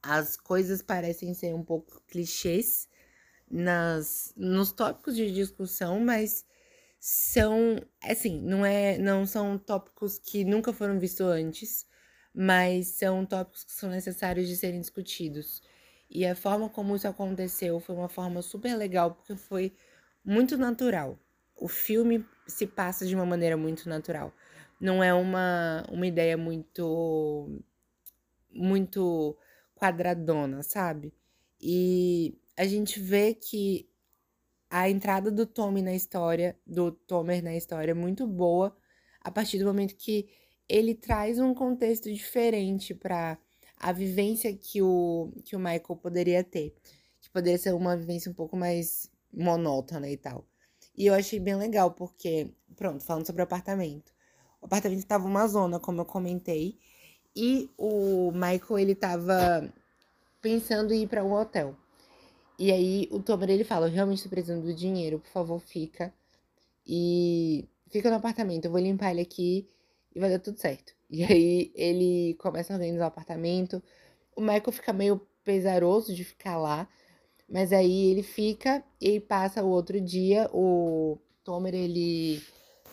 as 0.03 0.35
coisas 0.35 0.81
parecem 0.81 1.33
ser 1.33 1.55
um 1.55 1.63
pouco 1.63 2.01
clichês 2.09 2.89
nas, 3.49 4.33
nos 4.35 4.73
tópicos 4.73 5.15
de 5.15 5.31
discussão, 5.31 5.97
mas 6.01 6.43
são, 6.99 7.81
assim, 8.03 8.41
não 8.41 8.65
é, 8.65 8.97
não 8.97 9.25
são 9.25 9.57
tópicos 9.57 10.19
que 10.19 10.43
nunca 10.43 10.73
foram 10.73 10.99
vistos 10.99 11.25
antes, 11.25 11.87
mas 12.33 12.87
são 12.87 13.25
tópicos 13.25 13.63
que 13.63 13.71
são 13.71 13.89
necessários 13.89 14.47
de 14.47 14.55
serem 14.57 14.81
discutidos. 14.81 15.61
E 16.09 16.25
a 16.25 16.35
forma 16.35 16.69
como 16.69 16.95
isso 16.95 17.07
aconteceu 17.07 17.79
foi 17.79 17.95
uma 17.95 18.09
forma 18.09 18.41
super 18.41 18.75
legal, 18.75 19.15
porque 19.15 19.35
foi 19.35 19.73
muito 20.25 20.57
natural. 20.57 21.17
O 21.55 21.67
filme 21.67 22.25
se 22.47 22.67
passa 22.67 23.05
de 23.05 23.15
uma 23.15 23.25
maneira 23.25 23.55
muito 23.55 23.87
natural. 23.87 24.33
Não 24.79 25.03
é 25.03 25.13
uma, 25.13 25.85
uma 25.89 26.07
ideia 26.07 26.37
muito 26.37 27.61
muito 28.51 29.37
quadradona, 29.75 30.63
sabe? 30.63 31.13
E 31.61 32.37
a 32.57 32.65
gente 32.65 32.99
vê 32.99 33.33
que 33.33 33.89
a 34.69 34.89
entrada 34.89 35.31
do 35.31 35.45
Tommy 35.45 35.81
na 35.81 35.93
história, 35.93 36.57
do 36.65 36.91
Tomer 36.91 37.43
na 37.43 37.55
história 37.55 37.91
é 37.91 37.95
muito 37.95 38.27
boa 38.27 38.75
a 39.21 39.31
partir 39.31 39.57
do 39.59 39.65
momento 39.65 39.95
que 39.95 40.29
ele 40.67 40.93
traz 40.93 41.39
um 41.39 41.53
contexto 41.53 42.11
diferente 42.11 42.93
para 42.93 43.37
a 43.77 43.91
vivência 43.91 44.55
que 44.55 44.81
o, 44.81 45.31
que 45.43 45.55
o 45.55 45.59
Michael 45.59 45.95
poderia 46.01 46.43
ter. 46.43 46.75
Que 47.19 47.29
poderia 47.29 47.57
ser 47.57 47.73
uma 47.73 47.97
vivência 47.97 48.31
um 48.31 48.33
pouco 48.35 48.55
mais 48.55 49.09
monótona 49.33 50.09
e 50.09 50.17
tal. 50.17 50.45
E 50.95 51.07
eu 51.07 51.13
achei 51.13 51.39
bem 51.39 51.55
legal, 51.55 51.91
porque, 51.91 52.53
pronto, 52.75 53.03
falando 53.03 53.25
sobre 53.25 53.41
o 53.41 53.43
apartamento. 53.43 54.13
O 54.61 54.65
apartamento 54.65 54.99
estava 54.99 55.25
uma 55.25 55.47
zona, 55.47 55.79
como 55.79 56.01
eu 56.01 56.05
comentei, 56.05 56.77
e 57.35 57.69
o 57.77 58.31
Michael, 58.31 58.79
ele 58.79 58.95
tava 58.95 59.73
pensando 60.41 60.93
em 60.93 61.03
ir 61.03 61.07
para 61.07 61.23
um 61.23 61.31
hotel. 61.31 61.75
E 62.59 62.73
aí 62.73 63.07
o 63.11 63.21
Tomer, 63.21 63.49
ele 63.49 63.63
fala, 63.63 63.87
eu 63.87 63.91
realmente 63.91 64.21
tô 64.21 64.29
precisando 64.29 64.65
do 64.65 64.73
dinheiro, 64.73 65.19
por 65.19 65.29
favor, 65.29 65.59
fica. 65.61 66.13
E 66.85 67.69
fica 67.89 68.09
no 68.09 68.17
apartamento, 68.17 68.65
eu 68.65 68.71
vou 68.71 68.81
limpar 68.81 69.11
ele 69.11 69.21
aqui 69.21 69.69
e 70.13 70.19
vai 70.19 70.29
dar 70.29 70.39
tudo 70.39 70.59
certo. 70.59 70.93
E 71.11 71.23
aí 71.23 71.71
ele 71.75 72.35
começa 72.35 72.71
a 72.71 72.75
organizar 72.75 73.05
o 73.05 73.07
apartamento. 73.07 73.81
O 74.35 74.41
Michael 74.41 74.71
fica 74.71 74.93
meio 74.93 75.19
pesaroso 75.43 76.13
de 76.13 76.23
ficar 76.23 76.57
lá, 76.57 76.87
mas 77.49 77.73
aí 77.73 78.11
ele 78.11 78.23
fica 78.23 78.83
e 79.01 79.19
passa 79.19 79.63
o 79.63 79.69
outro 79.69 79.99
dia. 79.99 80.49
O 80.53 81.17
Tomer 81.43 81.73
ele 81.73 82.43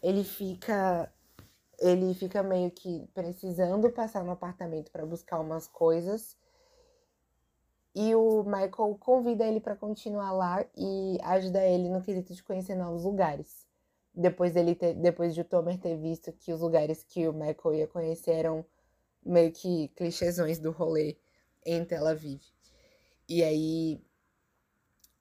ele 0.03 0.25
fica 0.25 1.13
ele 1.79 2.15
fica 2.15 2.43
meio 2.43 2.71
que 2.71 3.07
precisando 3.15 3.91
passar 3.91 4.25
no 4.25 4.31
apartamento 4.33 4.91
para 4.91 5.05
buscar 5.07 5.41
umas 5.41 5.69
coisas. 5.69 6.37
E 7.97 8.15
o 8.15 8.45
Michael 8.45 8.97
convida 9.01 9.45
ele 9.45 9.59
para 9.59 9.75
continuar 9.75 10.31
lá 10.33 10.65
e 10.77 11.19
ajuda 11.23 11.65
ele 11.67 11.89
no 11.89 12.03
quesito 12.03 12.35
de 12.35 12.43
conhecer 12.43 12.75
novos 12.77 13.05
lugares 13.05 13.67
depois 14.17 14.55
dele 14.55 14.75
ter, 14.75 14.95
depois 14.95 15.35
de 15.35 15.43
o 15.43 15.45
Tomer 15.45 15.79
ter 15.79 15.97
visto 15.97 16.33
que 16.33 16.53
os 16.53 16.61
lugares 16.61 17.05
que 17.05 17.29
o 17.29 17.35
Michael 17.35 17.75
ia 17.75 17.87
conhecer 17.87 18.33
eram 18.33 18.65
meio 19.25 19.53
que 19.53 19.89
clichêsões 19.89 20.59
do 20.59 20.71
rolê 20.71 21.19
em 21.65 21.85
Tel 21.85 22.07
Aviv. 22.07 22.41
E 23.29 23.45
aí 23.45 24.01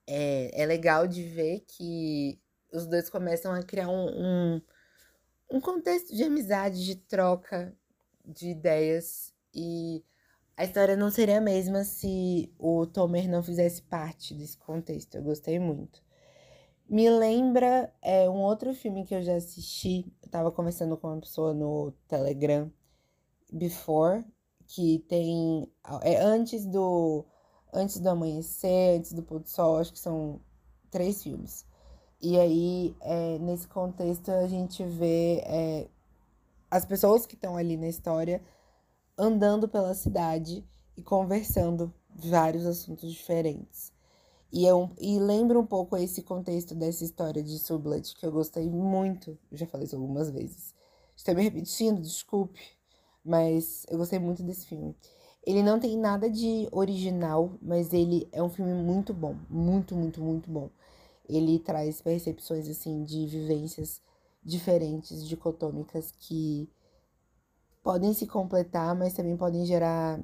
é, 0.06 0.62
é 0.62 0.66
legal 0.66 1.06
de 1.06 1.22
ver 1.22 1.60
que 1.68 2.40
os 2.72 2.86
dois 2.86 3.10
começam 3.10 3.52
a 3.52 3.62
criar 3.62 3.88
um, 3.88 4.08
um, 4.08 4.62
um 5.50 5.60
contexto 5.60 6.14
de 6.14 6.24
amizade, 6.24 6.84
de 6.84 6.96
troca 6.96 7.76
de 8.24 8.48
ideias. 8.48 9.34
E 9.52 10.02
a 10.56 10.64
história 10.64 10.96
não 10.96 11.10
seria 11.10 11.38
a 11.38 11.40
mesma 11.40 11.84
se 11.84 12.50
o 12.58 12.86
Tomer 12.86 13.28
não 13.28 13.42
fizesse 13.42 13.82
parte 13.82 14.34
desse 14.34 14.56
contexto. 14.56 15.16
Eu 15.16 15.22
gostei 15.22 15.58
muito. 15.58 16.02
Me 16.88 17.10
lembra 17.10 17.92
é, 18.00 18.28
um 18.30 18.40
outro 18.40 18.72
filme 18.72 19.04
que 19.04 19.14
eu 19.14 19.22
já 19.22 19.34
assisti. 19.36 20.10
Eu 20.22 20.30
tava 20.30 20.50
conversando 20.50 20.96
com 20.96 21.08
uma 21.08 21.20
pessoa 21.20 21.52
no 21.52 21.92
Telegram, 22.08 22.70
Before, 23.52 24.24
que 24.66 25.00
tem. 25.08 25.70
É 26.02 26.16
antes 26.22 26.64
do. 26.64 27.26
Antes 27.72 28.00
do 28.00 28.08
amanhecer, 28.08 28.98
antes 28.98 29.12
do 29.12 29.22
pôr 29.22 29.40
do 29.40 29.48
sol, 29.48 29.76
acho 29.76 29.92
que 29.92 29.98
são 29.98 30.40
três 30.90 31.22
filmes. 31.22 31.66
E 32.22 32.38
aí, 32.38 32.96
é, 33.02 33.38
nesse 33.40 33.68
contexto, 33.68 34.30
a 34.30 34.46
gente 34.46 34.82
vê 34.84 35.42
é, 35.44 35.88
as 36.70 36.86
pessoas 36.86 37.26
que 37.26 37.34
estão 37.34 37.56
ali 37.56 37.76
na 37.76 37.88
história 37.88 38.42
andando 39.16 39.68
pela 39.68 39.94
cidade 39.94 40.64
e 40.96 41.02
conversando 41.02 41.92
vários 42.14 42.66
assuntos 42.66 43.12
diferentes. 43.12 43.92
E, 44.52 44.66
é 44.66 44.74
um, 44.74 44.90
e 44.98 45.18
lembra 45.18 45.58
um 45.58 45.66
pouco 45.66 45.96
esse 45.96 46.22
contexto 46.22 46.74
dessa 46.74 47.04
história 47.04 47.42
de 47.42 47.58
Sublet, 47.58 48.14
que 48.14 48.24
eu 48.24 48.32
gostei 48.32 48.68
muito. 48.70 49.38
Já 49.52 49.66
falei 49.66 49.86
isso 49.86 49.96
algumas 49.96 50.30
vezes. 50.30 50.74
Estou 51.16 51.34
me 51.34 51.42
repetindo, 51.42 52.00
desculpe. 52.00 52.60
Mas 53.24 53.84
eu 53.90 53.98
gostei 53.98 54.18
muito 54.18 54.42
desse 54.42 54.66
filme. 54.66 54.94
Ele 55.44 55.62
não 55.62 55.78
tem 55.80 55.96
nada 55.96 56.30
de 56.30 56.68
original, 56.70 57.58
mas 57.60 57.92
ele 57.92 58.28
é 58.32 58.42
um 58.42 58.48
filme 58.48 58.72
muito 58.72 59.12
bom. 59.12 59.36
Muito, 59.50 59.94
muito, 59.94 60.20
muito 60.20 60.50
bom. 60.50 60.70
Ele 61.28 61.58
traz 61.58 62.00
percepções, 62.00 62.68
assim, 62.68 63.02
de 63.04 63.26
vivências 63.26 64.00
diferentes, 64.42 65.26
dicotômicas, 65.26 66.12
que 66.18 66.68
podem 67.86 68.12
se 68.12 68.26
completar, 68.26 68.96
mas 68.96 69.12
também 69.12 69.36
podem 69.36 69.64
gerar 69.64 70.18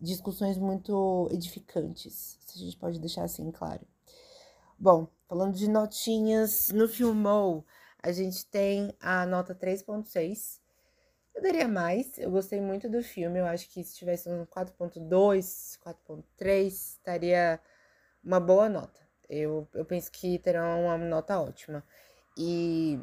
discussões 0.00 0.56
muito 0.56 1.28
edificantes, 1.30 2.38
se 2.40 2.58
a 2.58 2.64
gente 2.64 2.74
pode 2.78 2.98
deixar 2.98 3.24
assim 3.24 3.50
claro. 3.50 3.82
Bom, 4.78 5.06
falando 5.28 5.54
de 5.54 5.68
notinhas, 5.68 6.70
no 6.70 6.88
Filmou 6.88 7.66
a 8.02 8.12
gente 8.12 8.46
tem 8.46 8.94
a 8.98 9.26
nota 9.26 9.54
3.6. 9.54 10.58
Eu 11.34 11.42
daria 11.42 11.68
mais, 11.68 12.16
eu 12.16 12.30
gostei 12.30 12.62
muito 12.62 12.88
do 12.88 13.02
filme, 13.02 13.40
eu 13.40 13.44
acho 13.44 13.68
que 13.68 13.84
se 13.84 13.94
tivesse 13.94 14.30
um 14.30 14.46
4.2, 14.46 15.78
4.3, 15.84 16.66
estaria 16.66 17.60
uma 18.24 18.40
boa 18.40 18.70
nota. 18.70 19.02
Eu, 19.28 19.68
eu 19.74 19.84
penso 19.84 20.10
que 20.10 20.38
terá 20.38 20.76
uma 20.76 20.96
nota 20.96 21.38
ótima. 21.38 21.84
E 22.38 22.98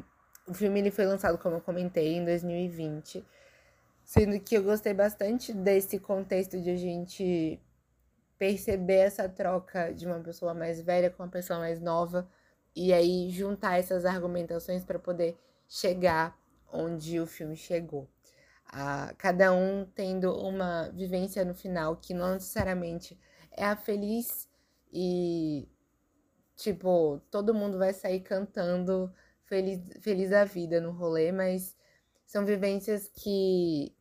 o 0.48 0.52
filme 0.52 0.80
ele 0.80 0.90
foi 0.90 1.06
lançado, 1.06 1.38
como 1.38 1.54
eu 1.54 1.60
comentei, 1.60 2.16
em 2.16 2.24
2020. 2.24 3.24
Sendo 4.10 4.40
que 4.40 4.56
eu 4.56 4.64
gostei 4.64 4.92
bastante 4.92 5.52
desse 5.52 5.96
contexto 5.96 6.60
de 6.60 6.68
a 6.68 6.76
gente 6.76 7.60
perceber 8.36 8.96
essa 8.96 9.28
troca 9.28 9.94
de 9.94 10.04
uma 10.04 10.18
pessoa 10.18 10.52
mais 10.52 10.80
velha 10.80 11.10
com 11.10 11.22
uma 11.22 11.28
pessoa 11.28 11.60
mais 11.60 11.80
nova 11.80 12.28
e 12.74 12.92
aí 12.92 13.30
juntar 13.30 13.78
essas 13.78 14.04
argumentações 14.04 14.84
para 14.84 14.98
poder 14.98 15.38
chegar 15.68 16.36
onde 16.72 17.20
o 17.20 17.26
filme 17.26 17.54
chegou. 17.54 18.10
Ah, 18.66 19.14
cada 19.16 19.52
um 19.52 19.86
tendo 19.94 20.36
uma 20.36 20.88
vivência 20.88 21.44
no 21.44 21.54
final 21.54 21.94
que 21.94 22.12
não 22.12 22.34
necessariamente 22.34 23.16
é 23.52 23.64
a 23.64 23.76
feliz 23.76 24.48
e 24.92 25.68
tipo, 26.56 27.20
todo 27.30 27.54
mundo 27.54 27.78
vai 27.78 27.92
sair 27.92 28.22
cantando 28.22 29.14
feliz, 29.44 29.80
feliz 30.00 30.30
da 30.30 30.44
vida 30.44 30.80
no 30.80 30.90
rolê, 30.90 31.30
mas 31.30 31.76
são 32.26 32.44
vivências 32.44 33.08
que 33.14 33.94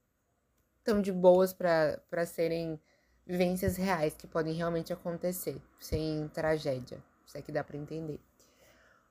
tão 0.83 1.01
de 1.01 1.11
boas 1.11 1.53
para 1.53 2.25
serem 2.25 2.79
vivências 3.25 3.77
reais 3.77 4.15
que 4.15 4.27
podem 4.27 4.53
realmente 4.53 4.91
acontecer, 4.91 5.61
sem 5.79 6.27
tragédia. 6.29 7.03
Isso 7.25 7.37
é 7.37 7.41
que 7.41 7.51
dá 7.51 7.63
para 7.63 7.77
entender. 7.77 8.19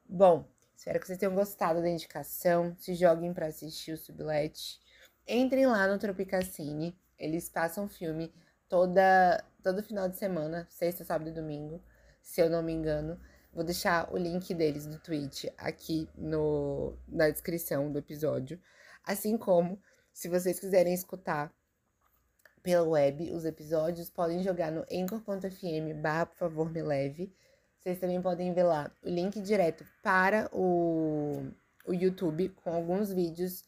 Bom, 0.09 0.45
espero 0.75 0.99
que 0.99 1.07
vocês 1.07 1.19
tenham 1.19 1.35
gostado 1.35 1.81
da 1.81 1.89
indicação. 1.89 2.75
Se 2.79 2.95
joguem 2.95 3.33
para 3.33 3.47
assistir 3.47 3.93
o 3.93 3.97
Sublet. 3.97 4.81
Entrem 5.27 5.67
lá 5.67 5.87
no 5.87 5.99
Tropicacine. 5.99 6.99
Eles 7.19 7.49
passam 7.49 7.89
filme 7.89 8.33
toda 8.69 9.45
todo 9.63 9.83
final 9.83 10.09
de 10.09 10.17
semana, 10.17 10.67
sexta, 10.71 11.05
sábado 11.05 11.31
e 11.31 11.33
domingo, 11.33 11.83
se 12.23 12.41
eu 12.41 12.49
não 12.49 12.63
me 12.63 12.73
engano. 12.73 13.21
Vou 13.53 13.65
deixar 13.65 14.13
o 14.13 14.17
link 14.17 14.55
deles 14.55 14.87
do 14.87 14.99
Twitch 14.99 15.47
aqui 15.57 16.09
no, 16.17 16.97
na 17.09 17.29
descrição 17.29 17.91
do 17.91 17.99
episódio. 17.99 18.61
Assim 19.05 19.37
como, 19.37 19.81
se 20.13 20.29
vocês 20.29 20.61
quiserem 20.61 20.95
escutar 20.95 21.53
pela 22.69 22.87
web 22.87 23.33
os 23.33 23.47
episódios, 23.47 24.11
podem 24.11 24.43
jogar 24.43 24.71
no 24.71 24.85
anchor.fm 24.93 26.03
barra 26.03 26.27
por 26.27 26.37
favor 26.37 26.71
me 26.71 26.83
leve. 26.83 27.35
Vocês 27.79 27.99
também 27.99 28.21
podem 28.21 28.53
ver 28.53 28.65
lá 28.65 28.93
o 29.03 29.09
link 29.09 29.41
direto 29.41 29.87
para 30.03 30.51
o, 30.53 31.51
o 31.87 31.95
YouTube 31.95 32.51
com 32.51 32.71
alguns 32.71 33.11
vídeos 33.11 33.65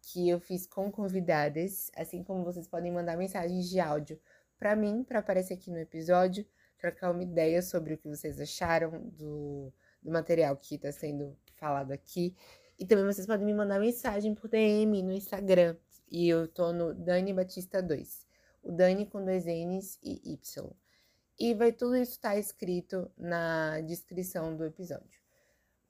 que 0.00 0.28
eu 0.28 0.38
fiz 0.38 0.68
com 0.68 0.88
convidadas, 0.88 1.90
assim 1.96 2.22
como 2.22 2.44
vocês 2.44 2.68
podem 2.68 2.92
mandar 2.92 3.16
mensagens 3.16 3.68
de 3.68 3.80
áudio 3.80 4.20
para 4.56 4.76
mim, 4.76 5.02
para 5.02 5.18
aparecer 5.18 5.54
aqui 5.54 5.68
no 5.68 5.78
episódio, 5.78 6.46
trocar 6.78 7.10
uma 7.10 7.24
ideia 7.24 7.60
sobre 7.60 7.94
o 7.94 7.98
que 7.98 8.06
vocês 8.06 8.40
acharam 8.40 9.00
do, 9.18 9.72
do 10.00 10.12
material 10.12 10.56
que 10.56 10.76
está 10.76 10.92
sendo 10.92 11.36
falado 11.56 11.90
aqui. 11.90 12.36
E 12.78 12.86
também 12.86 13.04
vocês 13.04 13.26
podem 13.26 13.44
me 13.44 13.54
mandar 13.54 13.80
mensagem 13.80 14.32
por 14.32 14.48
DM 14.48 15.02
no 15.02 15.12
Instagram. 15.12 15.76
E 16.08 16.28
eu 16.28 16.46
tô 16.46 16.72
no 16.72 16.94
Dani 16.94 17.32
Batista 17.32 17.82
2 17.82 18.23
o 18.64 18.72
Dani 18.72 19.06
com 19.06 19.24
dois 19.24 19.44
N's 19.44 19.98
e 20.02 20.32
Y. 20.32 20.70
E 21.38 21.54
vai 21.54 21.72
tudo 21.72 21.96
isso 21.96 22.12
estar 22.12 22.30
tá 22.30 22.38
escrito 22.38 23.10
na 23.16 23.80
descrição 23.82 24.56
do 24.56 24.64
episódio. 24.64 25.20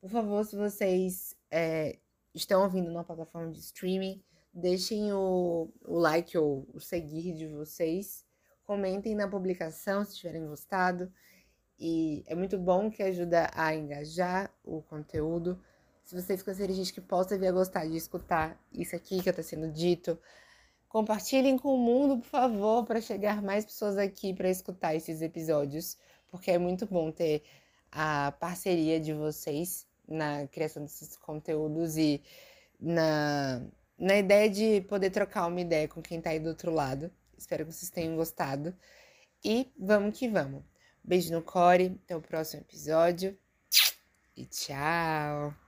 Por 0.00 0.10
favor, 0.10 0.44
se 0.44 0.56
vocês 0.56 1.36
é, 1.50 1.98
estão 2.34 2.62
ouvindo 2.62 2.90
na 2.90 3.04
plataforma 3.04 3.50
de 3.50 3.60
streaming, 3.60 4.22
deixem 4.52 5.12
o, 5.12 5.70
o 5.82 5.98
like 5.98 6.36
ou 6.36 6.66
o 6.72 6.80
seguir 6.80 7.34
de 7.34 7.46
vocês. 7.46 8.24
Comentem 8.64 9.14
na 9.14 9.28
publicação 9.28 10.04
se 10.04 10.16
tiverem 10.16 10.46
gostado. 10.46 11.12
E 11.78 12.24
é 12.26 12.34
muito 12.34 12.58
bom 12.58 12.90
que 12.90 13.02
ajuda 13.02 13.50
a 13.54 13.74
engajar 13.74 14.50
o 14.64 14.82
conteúdo. 14.82 15.60
Se 16.04 16.14
vocês 16.14 16.42
conhecerem 16.42 16.76
gente 16.76 16.92
que 16.92 17.00
possa 17.00 17.36
vir 17.38 17.48
a 17.48 17.52
gostar 17.52 17.86
de 17.86 17.96
escutar 17.96 18.58
isso 18.72 18.94
aqui 18.94 19.22
que 19.22 19.30
está 19.30 19.42
sendo 19.42 19.70
dito, 19.70 20.18
compartilhem 20.94 21.58
com 21.58 21.74
o 21.74 21.76
mundo, 21.76 22.18
por 22.18 22.28
favor, 22.28 22.84
para 22.84 23.00
chegar 23.00 23.42
mais 23.42 23.64
pessoas 23.64 23.98
aqui 23.98 24.32
para 24.32 24.48
escutar 24.48 24.94
esses 24.94 25.22
episódios, 25.22 25.98
porque 26.30 26.52
é 26.52 26.56
muito 26.56 26.86
bom 26.86 27.10
ter 27.10 27.42
a 27.90 28.32
parceria 28.38 29.00
de 29.00 29.12
vocês 29.12 29.88
na 30.06 30.46
criação 30.46 30.84
desses 30.84 31.16
conteúdos 31.16 31.96
e 31.96 32.22
na, 32.78 33.60
na 33.98 34.18
ideia 34.18 34.48
de 34.48 34.82
poder 34.82 35.10
trocar 35.10 35.48
uma 35.48 35.60
ideia 35.60 35.88
com 35.88 36.00
quem 36.00 36.18
está 36.18 36.30
aí 36.30 36.38
do 36.38 36.50
outro 36.50 36.72
lado. 36.72 37.10
Espero 37.36 37.66
que 37.66 37.72
vocês 37.72 37.90
tenham 37.90 38.14
gostado. 38.14 38.72
E 39.44 39.72
vamos 39.76 40.16
que 40.16 40.28
vamos. 40.28 40.62
Beijo 41.02 41.32
no 41.32 41.42
core, 41.42 42.00
até 42.04 42.14
o 42.14 42.20
próximo 42.20 42.62
episódio. 42.62 43.36
E 44.36 44.46
tchau! 44.46 45.63